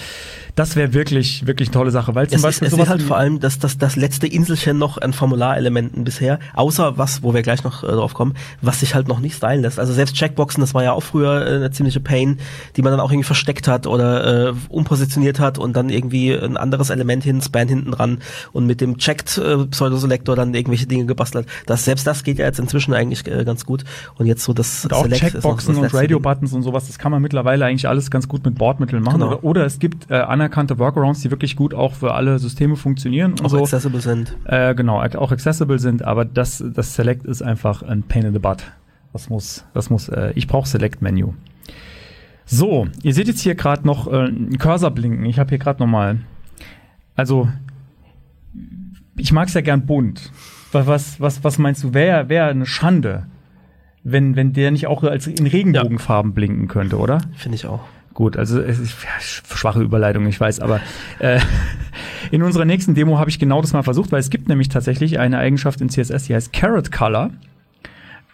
[0.57, 2.15] das wäre wirklich, wirklich eine tolle Sache.
[2.15, 4.27] Weil zum Es ist, Beispiel es sowas ist halt vor allem das, das, das letzte
[4.27, 8.81] Inselchen noch an Formularelementen bisher, außer was, wo wir gleich noch äh, drauf kommen, was
[8.81, 9.79] sich halt noch nicht stylen lässt.
[9.79, 12.39] Also selbst Checkboxen, das war ja auch früher äh, eine ziemliche Pain,
[12.77, 16.57] die man dann auch irgendwie versteckt hat oder äh, umpositioniert hat und dann irgendwie ein
[16.57, 18.19] anderes Element hin, Span hinten dran
[18.53, 21.53] und mit dem Checked äh, Pseudoselector dann irgendwelche Dinge gebastelt hat.
[21.67, 23.85] Das, selbst das geht ja jetzt inzwischen eigentlich äh, ganz gut.
[24.17, 25.99] Und jetzt so das Und auch Select ist Checkboxen das und.
[25.99, 29.21] Radio-Buttons und sowas, das kann man mittlerweile eigentlich alles ganz gut mit Bordmitteln machen.
[29.21, 29.33] Genau.
[29.33, 33.33] Oder, oder es gibt äh, anerkannte Workarounds, die wirklich gut auch für alle Systeme funktionieren
[33.33, 33.59] und auch so.
[33.63, 34.37] accessible sind.
[34.45, 38.39] Äh, genau, auch accessible sind, aber das, das Select ist einfach ein Pain in the
[38.39, 38.63] Butt.
[39.13, 41.29] Das muss, das muss, äh, ich brauche Select-Menü.
[42.47, 45.25] So, ihr seht jetzt hier gerade noch äh, einen Cursor blinken.
[45.25, 46.19] Ich habe hier gerade noch mal,
[47.17, 47.49] also
[49.17, 50.33] ich mag es ja gern bunt.
[50.73, 51.95] Wa- Was, was, was meinst du?
[51.95, 53.27] Wäre wär eine Schande,
[54.03, 57.21] wenn, wenn der nicht auch als in Regenbogenfarben blinken könnte, oder?
[57.37, 57.81] Finde ich auch.
[58.15, 60.81] Gut, also es ist ja, sch- schwache Überleitung, ich weiß, aber
[61.21, 61.39] äh,
[62.31, 65.19] in unserer nächsten Demo habe ich genau das mal versucht, weil es gibt nämlich tatsächlich
[65.19, 67.31] eine Eigenschaft in CSS, die heißt Carrot Color.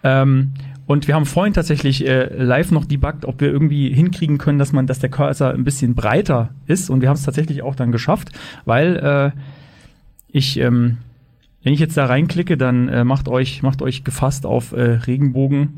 [0.02, 0.52] Ähm,
[0.86, 4.72] und wir haben vorhin tatsächlich äh, live noch debuggt, ob wir irgendwie hinkriegen können, dass
[4.72, 6.90] man, dass der Cursor ein bisschen breiter ist.
[6.90, 8.30] Und wir haben es tatsächlich auch dann geschafft,
[8.64, 8.96] weil
[9.34, 9.38] äh,
[10.28, 10.98] ich, ähm,
[11.66, 15.72] wenn ich jetzt da reinklicke, dann äh, macht euch, macht euch gefasst auf äh, Regenbogen.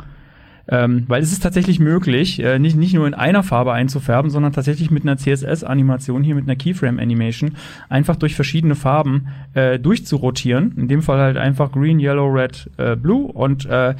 [0.68, 4.52] Ähm, weil es ist tatsächlich möglich, äh, nicht, nicht nur in einer Farbe einzufärben, sondern
[4.52, 7.52] tatsächlich mit einer CSS-Animation, hier mit einer Keyframe-Animation,
[7.88, 10.76] einfach durch verschiedene Farben äh, durchzurotieren.
[10.76, 13.32] In dem Fall halt einfach Green, Yellow, Red, äh, Blue.
[13.32, 13.94] Und äh,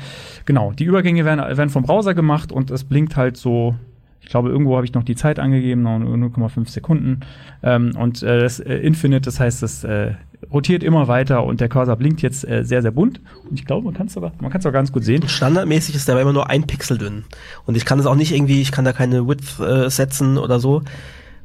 [0.45, 3.77] genau, die Übergänge werden, werden vom Browser gemacht und es blinkt halt so.
[4.21, 7.21] Ich glaube, irgendwo habe ich noch die Zeit angegeben, noch 0,5 Sekunden.
[7.63, 10.13] Ähm, und äh, das äh, Infinite, das heißt, das äh,
[10.53, 13.21] rotiert immer weiter und der Cursor blinkt jetzt äh, sehr, sehr bunt.
[13.49, 15.29] Und ich glaube, man kann es sogar, man kann es ganz gut sehen.
[15.29, 17.25] Standardmäßig ist der aber immer nur ein Pixel dünn.
[17.67, 20.61] Und ich kann es auch nicht irgendwie, ich kann da keine Width äh, setzen oder
[20.61, 20.83] so.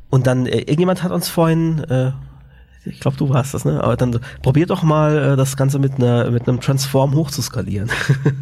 [0.10, 2.12] Und dann, äh, irgendjemand hat uns vorhin, äh,
[2.86, 3.82] ich glaube, du warst das, ne?
[3.84, 7.90] Aber dann probier doch mal äh, das Ganze mit einer mit einem Transform hochzuskalieren.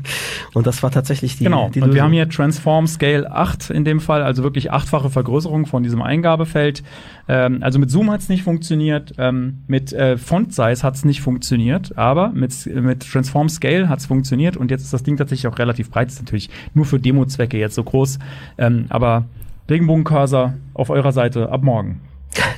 [0.54, 1.70] und das war tatsächlich die, Genau.
[1.70, 5.66] die und wir haben hier Transform Scale 8 in dem Fall, also wirklich achtfache Vergrößerung
[5.66, 6.84] von diesem Eingabefeld.
[7.28, 11.06] Ähm, also mit Zoom hat es nicht funktioniert, ähm, mit äh, Font Size hat es
[11.06, 15.18] nicht funktioniert, aber mit, mit Transform Scale hat es funktioniert und jetzt ist das Ding
[15.18, 18.20] tatsächlich auch relativ breit, ist natürlich nur für Demo-Zwecke jetzt so groß.
[18.58, 19.26] Ähm, aber
[19.70, 22.02] Regenbogen-Cursor auf eurer Seite ab morgen.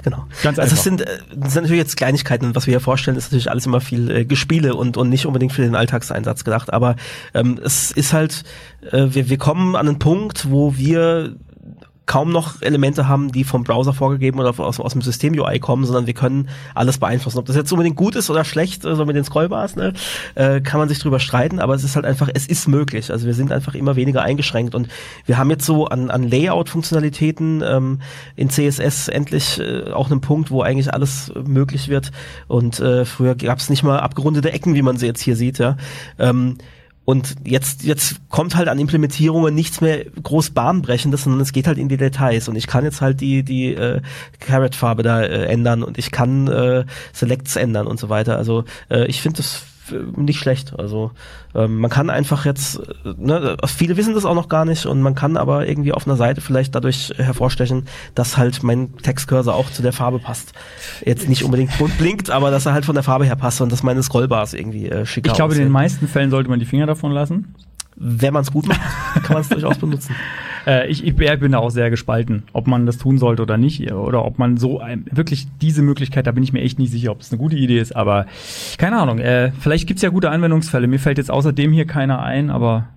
[0.04, 0.26] Genau.
[0.44, 0.78] Ganz also einfach.
[0.78, 1.20] es sind, äh,
[1.50, 4.26] sind natürlich jetzt Kleinigkeiten und was wir hier vorstellen, ist natürlich alles immer viel äh,
[4.26, 6.74] Gespiele und, und nicht unbedingt für den Alltagseinsatz gedacht.
[6.74, 6.96] Aber
[7.34, 8.44] ähm, es ist halt,
[8.92, 11.36] äh, wir, wir kommen an einen Punkt, wo wir
[12.06, 16.06] kaum noch Elemente haben, die vom Browser vorgegeben oder aus, aus dem System-UI kommen, sondern
[16.06, 17.38] wir können alles beeinflussen.
[17.40, 19.94] Ob das jetzt unbedingt gut ist oder schlecht, äh, so mit den Scrollbars, ne,
[20.36, 23.12] äh, kann man sich drüber streiten, aber es ist halt einfach, es ist möglich.
[23.12, 24.90] Also wir sind einfach immer weniger eingeschränkt und
[25.26, 28.02] wir haben jetzt so an, an Layout-Funktionalitäten ähm,
[28.36, 32.12] in CSS endlich äh, auch einen Punkt, wo eigentlich alles möglich wird
[32.48, 35.58] und äh, früher gab es nicht mal abgerundete Ecken, wie man sie jetzt hier sieht,
[35.58, 35.78] ja.
[36.20, 36.58] Ähm,
[37.06, 41.78] und jetzt, jetzt kommt halt an Implementierungen nichts mehr groß bahnbrechendes, sondern es geht halt
[41.78, 42.48] in die Details.
[42.48, 44.02] Und ich kann jetzt halt die, die äh,
[44.40, 48.38] Carrot-Farbe da äh, ändern und ich kann äh, Selects ändern und so weiter.
[48.38, 49.64] Also äh, ich finde das
[50.16, 50.78] nicht schlecht.
[50.78, 51.12] Also
[51.56, 55.02] ähm, man kann einfach jetzt, äh, ne, viele wissen das auch noch gar nicht und
[55.02, 59.72] man kann aber irgendwie auf einer Seite vielleicht dadurch hervorstechen, dass halt mein Textcursor auch
[59.72, 60.54] zu der Farbe passt.
[61.06, 63.72] Jetzt nicht unbedingt bunt blinkt, aber dass er halt von der Farbe her passt und
[63.72, 65.72] dass meine Scrollbars irgendwie äh, schicker Ich glaube, in den aussehen.
[65.74, 67.56] meisten Fällen sollte man die Finger davon lassen.
[67.96, 68.82] Wenn man es gut macht,
[69.24, 70.16] kann man es durchaus benutzen.
[70.66, 73.92] Äh, ich, ich bin da auch sehr gespalten, ob man das tun sollte oder nicht.
[73.92, 77.12] Oder ob man so ein, wirklich diese Möglichkeit, da bin ich mir echt nicht sicher,
[77.12, 77.94] ob es eine gute Idee ist.
[77.94, 78.28] Aber
[78.78, 80.88] keine Ahnung, äh, vielleicht gibt's ja gute Anwendungsfälle.
[80.88, 82.88] Mir fällt jetzt außerdem hier keiner ein, aber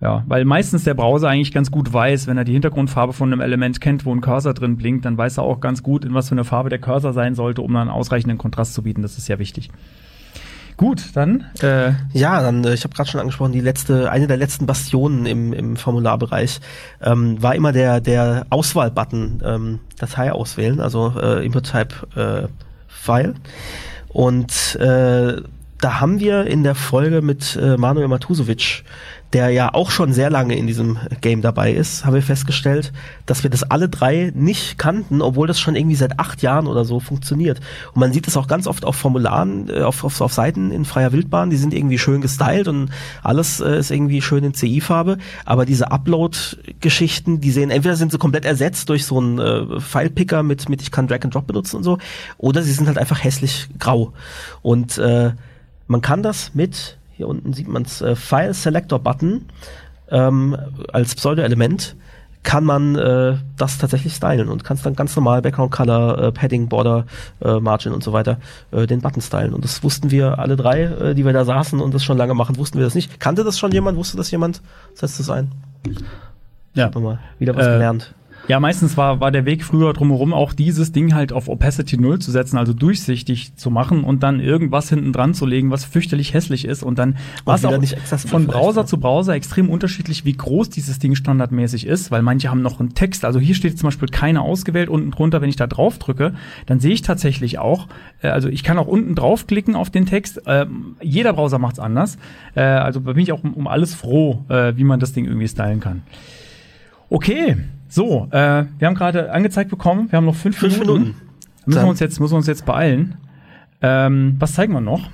[0.00, 3.40] Ja, weil meistens der Browser eigentlich ganz gut weiß, wenn er die Hintergrundfarbe von einem
[3.40, 6.28] Element kennt, wo ein Cursor drin blinkt, dann weiß er auch ganz gut, in was
[6.28, 9.02] für eine Farbe der Cursor sein sollte, um dann ausreichenden Kontrast zu bieten.
[9.02, 9.70] Das ist ja wichtig.
[10.78, 14.36] Gut, dann äh, Ja, dann, äh, ich habe gerade schon angesprochen, die letzte, eine der
[14.36, 16.60] letzten Bastionen im, im Formularbereich
[17.02, 22.48] ähm, war immer der, der Auswahlbutton, ähm, Datei auswählen, also äh, Input Type äh,
[22.86, 23.34] File.
[24.08, 25.42] Und äh,
[25.80, 28.84] da haben wir in der Folge mit äh, Manuel Matusovic,
[29.32, 32.92] der ja auch schon sehr lange in diesem Game dabei ist, haben wir festgestellt,
[33.26, 36.84] dass wir das alle drei nicht kannten, obwohl das schon irgendwie seit acht Jahren oder
[36.86, 37.60] so funktioniert.
[37.92, 40.86] Und man sieht es auch ganz oft auf Formularen, äh, auf, auf, auf Seiten in
[40.86, 42.90] freier Wildbahn, die sind irgendwie schön gestylt und
[43.22, 48.18] alles äh, ist irgendwie schön in CI-Farbe, aber diese Upload-Geschichten, die sehen, entweder sind sie
[48.18, 51.76] komplett ersetzt durch so einen äh, File-Picker mit, mit ich kann Drag and Drop benutzen
[51.76, 51.98] und so,
[52.38, 54.12] oder sie sind halt einfach hässlich grau.
[54.62, 55.32] Und äh,
[55.86, 59.44] man kann das mit, hier unten sieht man's äh, File Selector Button
[60.10, 60.56] ähm,
[60.92, 61.96] als Pseudo-Element
[62.44, 66.68] kann man äh, das tatsächlich stylen und kannst dann ganz normal Background Color, äh, Padding,
[66.68, 67.04] Border,
[67.44, 68.38] äh, Margin und so weiter
[68.70, 69.52] äh, den Button stylen.
[69.52, 72.34] Und das wussten wir alle drei, äh, die wir da saßen und das schon lange
[72.34, 73.20] machen, wussten wir das nicht.
[73.20, 73.98] Kannte das schon jemand?
[73.98, 74.62] Wusste das jemand?
[74.94, 75.50] Setzt das ein?
[76.74, 76.86] ja.
[76.86, 78.14] Haben wir mal wieder was Äh, gelernt.
[78.48, 82.18] Ja, meistens war, war der Weg früher drumherum auch dieses Ding halt auf Opacity 0
[82.18, 86.32] zu setzen, also durchsichtig zu machen und dann irgendwas hinten dran zu legen, was fürchterlich
[86.32, 87.78] hässlich ist und dann war es auch
[88.26, 88.86] von Browser ne?
[88.86, 92.94] zu Browser extrem unterschiedlich, wie groß dieses Ding standardmäßig ist, weil manche haben noch einen
[92.94, 96.32] Text, also hier steht zum Beispiel keine ausgewählt unten drunter, wenn ich da drauf drücke,
[96.64, 97.86] dann sehe ich tatsächlich auch,
[98.22, 102.16] äh, also ich kann auch unten draufklicken auf den Text, ähm, jeder Browser macht's anders,
[102.54, 105.26] äh, also da bin ich auch um, um alles froh, äh, wie man das Ding
[105.26, 106.02] irgendwie stylen kann.
[107.10, 107.56] Okay,
[107.88, 111.00] so, äh, wir haben gerade angezeigt bekommen, wir haben noch fünf, Fünf Minuten.
[111.00, 111.20] Minuten.
[111.66, 113.16] Müssen wir uns jetzt, müssen wir uns jetzt beeilen.
[113.82, 115.10] Ähm, was zeigen wir noch?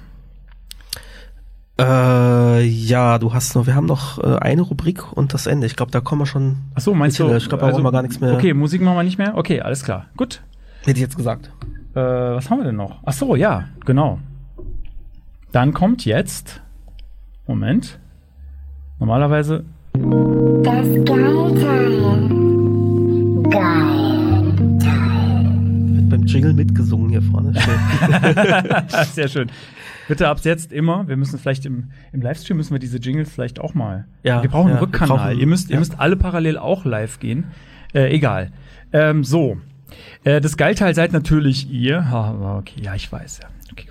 [1.79, 5.67] Äh, ja, du hast noch, wir haben noch äh, eine Rubrik und das Ende.
[5.67, 6.59] Ich glaube, da kommen wir schon.
[6.75, 7.25] Ach so, meinst du?
[7.25, 8.35] Bisschen, Ich glaube, da brauchen wir gar nichts mehr.
[8.35, 9.37] Okay, Musik machen wir nicht mehr?
[9.37, 10.07] Okay, alles klar.
[10.17, 10.43] Gut.
[10.83, 11.51] Hätte ich jetzt gesagt.
[11.95, 13.01] Äh, was haben wir denn noch?
[13.05, 14.21] Ach so, ja, genau.
[15.51, 16.61] Dann kommt jetzt.
[17.47, 17.99] Moment.
[19.01, 19.65] Normalerweise.
[19.93, 22.44] Das Geilteil.
[23.55, 23.85] Geil.
[25.97, 27.53] Wird beim Jingle mitgesungen hier vorne.
[29.13, 29.51] Sehr schön.
[30.09, 31.09] Bitte ab jetzt immer.
[31.09, 34.07] Wir müssen vielleicht im, im Livestream müssen wir diese Jingles vielleicht auch mal.
[34.23, 35.17] Ja, wir brauchen ja, einen Rückkanal.
[35.31, 35.79] brauchen- ihr müsst, ihr ja.
[35.79, 37.45] müsst alle parallel auch live gehen.
[37.95, 38.51] Äh, egal.
[38.93, 39.57] Ähm, so.
[40.25, 42.05] Äh, das Geilteil seid natürlich ihr.
[42.59, 43.41] Okay, ja, ich weiß.
[43.75, 43.89] Okay.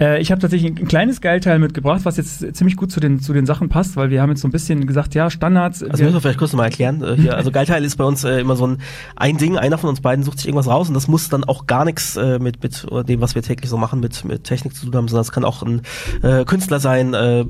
[0.00, 3.20] Äh, ich habe tatsächlich ein, ein kleines Geilteil mitgebracht, was jetzt ziemlich gut zu den,
[3.20, 5.82] zu den Sachen passt, weil wir haben jetzt so ein bisschen gesagt, ja, Standards.
[5.82, 7.02] Also müssen wir vielleicht kurz nochmal erklären.
[7.02, 8.78] Äh, hier, also Geilteil ist bei uns äh, immer so ein,
[9.16, 11.66] ein Ding, einer von uns beiden sucht sich irgendwas raus und das muss dann auch
[11.66, 14.94] gar nichts mit, mit dem, was wir täglich so machen, mit, mit Technik zu tun
[14.94, 15.82] haben, sondern es kann auch ein
[16.22, 17.44] äh, Künstler sein, äh,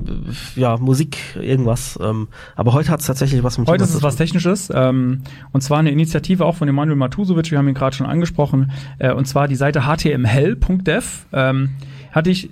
[0.55, 1.99] ja, Musik, irgendwas.
[2.01, 4.15] Ähm, aber heute hat es tatsächlich was mit Heute ist es was.
[4.15, 8.07] Technisches, ähm, und zwar eine Initiative auch von Emanuel Matusovic, wir haben ihn gerade schon
[8.07, 11.05] angesprochen, äh, und zwar die Seite html.dev.
[11.33, 11.71] Ähm,
[12.15, 12.49] hatte ich,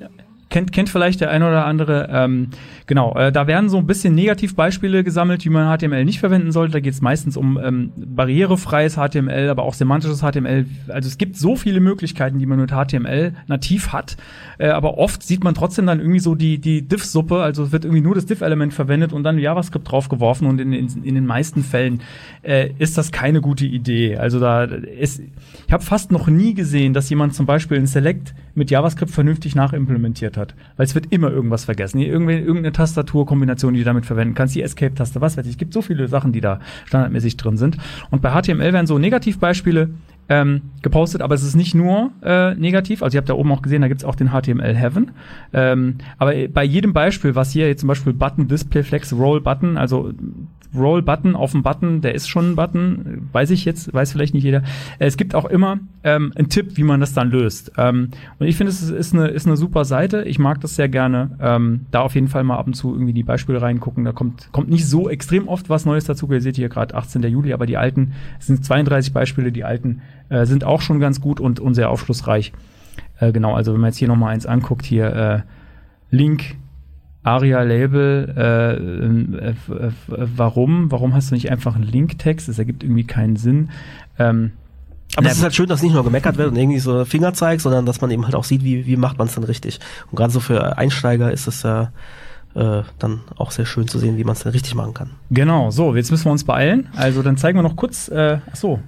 [0.53, 2.49] kennt, kennt vielleicht der eine oder andere, ähm,
[2.85, 6.73] genau, äh, da werden so ein bisschen Negativbeispiele gesammelt, wie man HTML nicht verwenden sollte.
[6.73, 10.67] Da geht es meistens um ähm, barrierefreies HTML, aber auch semantisches HTML.
[10.89, 14.15] Also es gibt so viele Möglichkeiten, die man mit HTML nativ hat,
[14.59, 17.85] äh, aber oft sieht man trotzdem dann irgendwie so die, die Diff-Suppe, also es wird
[17.85, 21.63] irgendwie nur das Diff-Element verwendet und dann JavaScript draufgeworfen und in, in, in den meisten
[21.63, 22.01] Fällen
[22.43, 24.17] äh, ist das keine gute Idee.
[24.17, 25.19] Also da ist,
[25.65, 29.55] ich habe fast noch nie gesehen, dass jemand zum Beispiel ein Select mit JavaScript vernünftig
[29.55, 30.42] nachimplementiert hat,
[30.77, 31.99] weil es wird immer irgendwas vergessen.
[31.99, 35.53] Hier Irgendw irgendeine Tastaturkombination, die du damit verwenden kannst, die Escape-Taste, was weiß ich.
[35.53, 37.77] Es gibt so viele Sachen, die da standardmäßig drin sind.
[38.11, 39.89] Und bei HTML werden so Negativbeispiele
[40.29, 43.03] ähm, gepostet, aber es ist nicht nur äh, negativ.
[43.03, 45.11] Also ihr habt da oben auch gesehen, da gibt's auch den HTML Heaven.
[45.53, 49.77] Ähm, aber bei jedem Beispiel, was hier jetzt zum Beispiel Button Display Flex Roll Button,
[49.77, 50.13] also
[50.75, 54.33] Roll Button auf dem Button, der ist schon ein Button, weiß ich jetzt, weiß vielleicht
[54.33, 54.63] nicht jeder.
[54.99, 57.71] Äh, Es gibt auch immer ähm, einen Tipp, wie man das dann löst.
[57.77, 58.09] Ähm,
[58.39, 60.23] und ich finde, es ist eine, ist eine super Seite.
[60.23, 61.37] Ich mag das sehr gerne.
[61.39, 64.03] Ähm, da auf jeden Fall mal ab und zu irgendwie die Beispiele reingucken.
[64.03, 66.31] Da kommt, kommt nicht so extrem oft was Neues dazu.
[66.31, 67.23] Ihr seht hier gerade 18.
[67.23, 71.21] Juli, aber die alten, es sind 32 Beispiele, die alten äh, sind auch schon ganz
[71.21, 72.53] gut und, und sehr aufschlussreich.
[73.19, 75.41] Äh, genau, also wenn man jetzt hier nochmal eins anguckt, hier äh,
[76.15, 76.55] Link
[77.23, 79.93] ARIA-Label, äh, äh, f- f-
[80.35, 80.91] warum?
[80.91, 82.47] Warum hast du nicht einfach einen Linktext?
[82.47, 83.69] Das ergibt irgendwie keinen Sinn.
[84.19, 84.51] Ähm,
[85.15, 87.85] Aber es ist halt schön, dass nicht nur gemeckert wird und irgendwie so Fingerzeig, sondern
[87.85, 89.79] dass man eben halt auch sieht, wie, wie macht man es dann richtig.
[90.11, 91.91] Und gerade so für Einsteiger ist es ja
[92.55, 95.11] äh, dann auch sehr schön zu sehen, wie man es dann richtig machen kann.
[95.31, 96.87] Genau, so, jetzt müssen wir uns beeilen.
[96.95, 98.79] Also dann zeigen wir noch kurz, äh, ach so,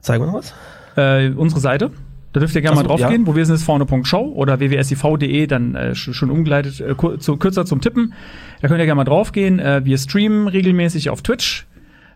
[0.00, 0.54] Zeigen wir noch was?
[0.96, 1.90] äh, unsere Seite.
[2.34, 3.26] Da dürft ihr gerne Ach mal draufgehen, ja.
[3.28, 7.36] wo wir sind, ist vorne.show oder wwsiv.de, dann äh, sch- schon umgeleitet, äh, kur zu,
[7.36, 8.12] kürzer zum Tippen.
[8.60, 9.60] Da könnt ihr gerne mal draufgehen.
[9.60, 11.64] Äh, wir streamen regelmäßig auf Twitch,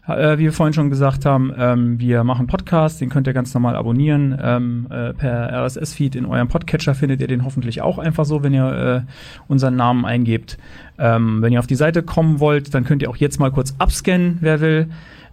[0.09, 1.53] äh, wie wir vorhin schon gesagt haben.
[1.57, 4.37] Ähm, wir machen Podcast, den könnt ihr ganz normal abonnieren.
[4.43, 8.53] Ähm, äh, per RSS-Feed in eurem Podcatcher findet ihr den hoffentlich auch einfach so, wenn
[8.55, 9.13] ihr äh,
[9.47, 10.59] unseren Namen eingebt.
[10.99, 13.77] Ähm, wenn ihr auf die Seite kommen wollt, dann könnt ihr auch jetzt mal kurz
[13.79, 14.89] abscannen, wer will.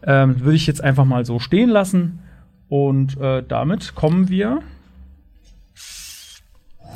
[0.06, 2.20] Ähm, Würde ich jetzt einfach mal so stehen lassen.
[2.70, 4.60] Und äh, damit kommen wir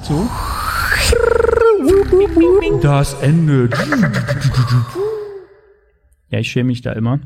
[0.04, 0.30] zu
[2.82, 3.70] das Ende.
[6.30, 7.20] Ja, ich schäme mich da immer.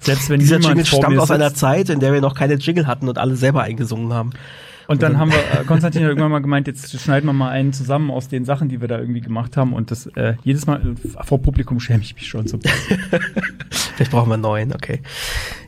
[0.00, 2.54] Selbst wenn Dieser Jingle vor stammt mir aus einer Zeit, in der wir noch keine
[2.54, 4.30] Jingle hatten und alle selber eingesungen haben.
[4.86, 7.72] Und dann haben wir, äh, Konstantin hat irgendwann mal gemeint, jetzt schneiden wir mal einen
[7.72, 9.72] zusammen aus den Sachen, die wir da irgendwie gemacht haben.
[9.72, 12.58] Und das äh, jedes Mal äh, vor Publikum schäme ich mich schon so.
[13.70, 15.00] Vielleicht brauchen wir einen neuen, okay.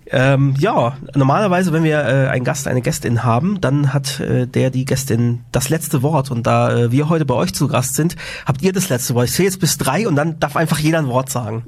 [0.09, 4.71] Ähm, ja, normalerweise, wenn wir äh, einen Gast, eine Gästin haben, dann hat äh, der,
[4.71, 6.31] die Gästin das letzte Wort.
[6.31, 9.27] Und da äh, wir heute bei euch zu Gast sind, habt ihr das letzte Wort.
[9.27, 11.65] Ich zähle jetzt bis drei und dann darf einfach jeder ein Wort sagen.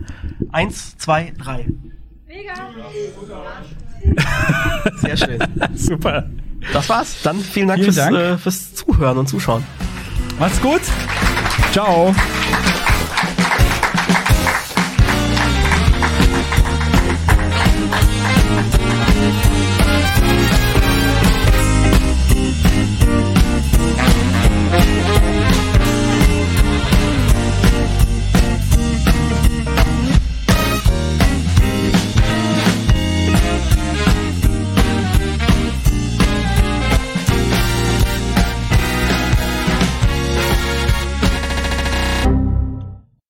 [0.53, 1.66] Eins, zwei, drei.
[4.97, 5.39] Sehr schön.
[5.74, 6.28] Super.
[6.72, 7.16] Das war's.
[7.22, 8.16] Dann vielen Dank, Vielen fürs, Dank.
[8.16, 9.64] Äh, fürs Zuhören und Zuschauen.
[10.39, 10.82] Macht's gut.
[11.72, 12.14] Ciao.